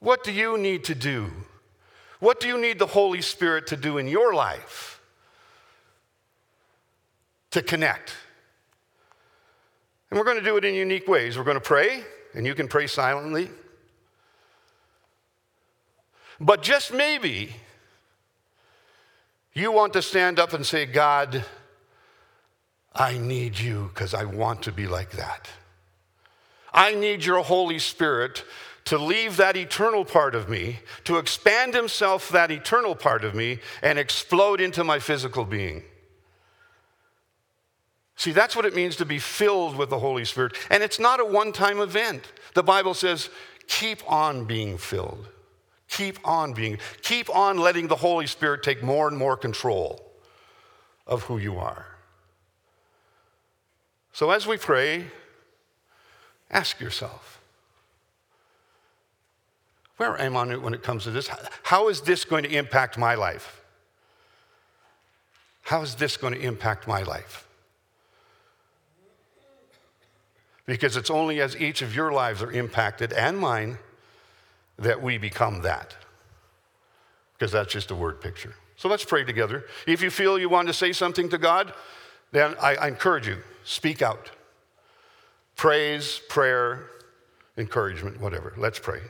What 0.00 0.22
do 0.24 0.32
you 0.32 0.58
need 0.58 0.84
to 0.84 0.94
do? 0.94 1.30
What 2.20 2.40
do 2.40 2.48
you 2.48 2.58
need 2.58 2.78
the 2.78 2.86
Holy 2.86 3.22
Spirit 3.22 3.66
to 3.68 3.76
do 3.76 3.98
in 3.98 4.08
your 4.08 4.34
life 4.34 5.00
to 7.50 7.62
connect? 7.62 8.14
And 10.10 10.18
we're 10.18 10.24
going 10.24 10.38
to 10.38 10.44
do 10.44 10.56
it 10.56 10.64
in 10.64 10.74
unique 10.74 11.08
ways. 11.08 11.36
We're 11.36 11.44
going 11.44 11.56
to 11.56 11.60
pray, 11.60 12.04
and 12.34 12.46
you 12.46 12.54
can 12.54 12.68
pray 12.68 12.86
silently. 12.86 13.50
But 16.40 16.62
just 16.62 16.92
maybe 16.92 17.54
you 19.52 19.70
want 19.72 19.92
to 19.94 20.02
stand 20.02 20.38
up 20.38 20.52
and 20.52 20.66
say, 20.66 20.86
God, 20.86 21.44
I 22.92 23.18
need 23.18 23.58
you 23.58 23.90
because 23.92 24.14
I 24.14 24.24
want 24.24 24.62
to 24.62 24.72
be 24.72 24.86
like 24.86 25.12
that. 25.12 25.48
I 26.72 26.94
need 26.94 27.24
your 27.24 27.42
Holy 27.42 27.78
Spirit 27.78 28.44
to 28.84 28.98
leave 28.98 29.36
that 29.36 29.56
eternal 29.56 30.04
part 30.04 30.34
of 30.34 30.48
me, 30.48 30.80
to 31.04 31.16
expand 31.16 31.74
himself 31.74 32.28
that 32.28 32.50
eternal 32.50 32.94
part 32.94 33.24
of 33.24 33.34
me, 33.34 33.60
and 33.82 33.98
explode 33.98 34.60
into 34.60 34.84
my 34.84 34.98
physical 34.98 35.44
being. 35.44 35.82
See, 38.16 38.32
that's 38.32 38.54
what 38.54 38.66
it 38.66 38.74
means 38.74 38.96
to 38.96 39.04
be 39.04 39.18
filled 39.18 39.76
with 39.76 39.90
the 39.90 39.98
Holy 39.98 40.24
Spirit. 40.24 40.56
And 40.70 40.82
it's 40.82 41.00
not 41.00 41.20
a 41.20 41.24
one 41.24 41.52
time 41.52 41.80
event. 41.80 42.22
The 42.54 42.62
Bible 42.62 42.94
says, 42.94 43.30
keep 43.66 44.08
on 44.10 44.44
being 44.44 44.78
filled. 44.78 45.28
Keep 45.88 46.26
on 46.26 46.52
being, 46.52 46.78
keep 47.02 47.34
on 47.34 47.58
letting 47.58 47.88
the 47.88 47.96
Holy 47.96 48.26
Spirit 48.26 48.62
take 48.62 48.82
more 48.82 49.08
and 49.08 49.16
more 49.16 49.36
control 49.36 50.04
of 51.06 51.24
who 51.24 51.38
you 51.38 51.58
are. 51.58 51.86
So 54.12 54.30
as 54.30 54.46
we 54.46 54.56
pray, 54.56 55.06
ask 56.50 56.80
yourself, 56.80 57.40
where 59.96 60.20
am 60.20 60.36
I 60.36 60.56
when 60.56 60.74
it 60.74 60.82
comes 60.82 61.04
to 61.04 61.10
this? 61.10 61.28
How 61.62 61.88
is 61.88 62.00
this 62.00 62.24
going 62.24 62.44
to 62.44 62.50
impact 62.50 62.98
my 62.98 63.14
life? 63.14 63.62
How 65.62 65.82
is 65.82 65.94
this 65.94 66.16
going 66.16 66.34
to 66.34 66.40
impact 66.40 66.86
my 66.86 67.02
life? 67.02 67.46
Because 70.66 70.96
it's 70.96 71.10
only 71.10 71.40
as 71.40 71.56
each 71.56 71.82
of 71.82 71.94
your 71.94 72.12
lives 72.12 72.42
are 72.42 72.50
impacted 72.50 73.12
and 73.12 73.38
mine 73.38 73.78
that 74.78 75.00
we 75.00 75.18
become 75.18 75.62
that. 75.62 75.96
Because 77.34 77.52
that's 77.52 77.72
just 77.72 77.90
a 77.90 77.94
word 77.94 78.20
picture. 78.20 78.54
So 78.76 78.88
let's 78.88 79.04
pray 79.04 79.24
together. 79.24 79.64
If 79.86 80.02
you 80.02 80.10
feel 80.10 80.38
you 80.38 80.48
want 80.48 80.68
to 80.68 80.74
say 80.74 80.92
something 80.92 81.28
to 81.28 81.38
God, 81.38 81.72
then 82.32 82.54
I, 82.60 82.74
I 82.76 82.88
encourage 82.88 83.28
you, 83.28 83.38
speak 83.64 84.02
out. 84.02 84.30
Praise, 85.54 86.20
prayer, 86.28 86.90
encouragement, 87.56 88.20
whatever. 88.20 88.52
Let's 88.56 88.78
pray. 88.78 89.00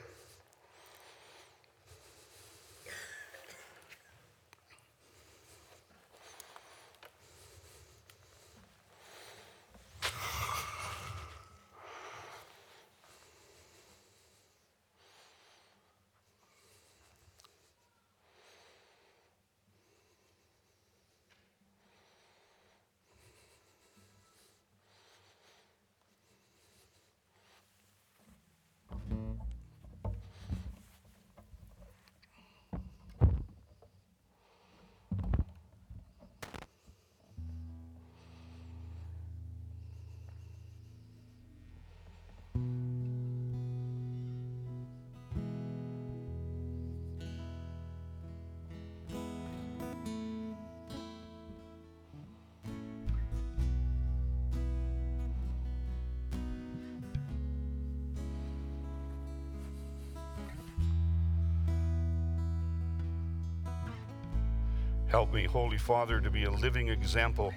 Help 65.14 65.32
me, 65.32 65.44
Holy 65.44 65.78
Father, 65.78 66.20
to 66.20 66.28
be 66.28 66.42
a 66.42 66.50
living 66.50 66.88
example, 66.88 67.54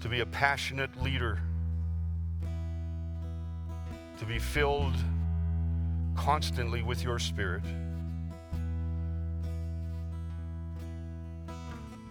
to 0.00 0.08
be 0.08 0.22
a 0.22 0.26
passionate 0.26 0.90
leader, 1.00 1.38
to 4.18 4.24
be 4.24 4.40
filled 4.40 4.96
constantly 6.16 6.82
with 6.82 7.04
your 7.04 7.20
Spirit. 7.20 7.62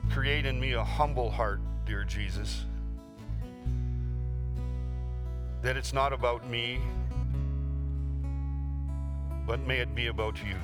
Create 0.09 0.45
in 0.45 0.57
me 0.57 0.75
a 0.75 0.83
humble 0.85 1.29
heart, 1.29 1.59
dear 1.85 2.05
Jesus, 2.05 2.63
that 5.61 5.75
it's 5.75 5.91
not 5.91 6.13
about 6.13 6.49
me, 6.49 6.79
but 9.45 9.59
may 9.67 9.79
it 9.79 9.93
be 9.93 10.07
about 10.07 10.41
you. 10.41 10.55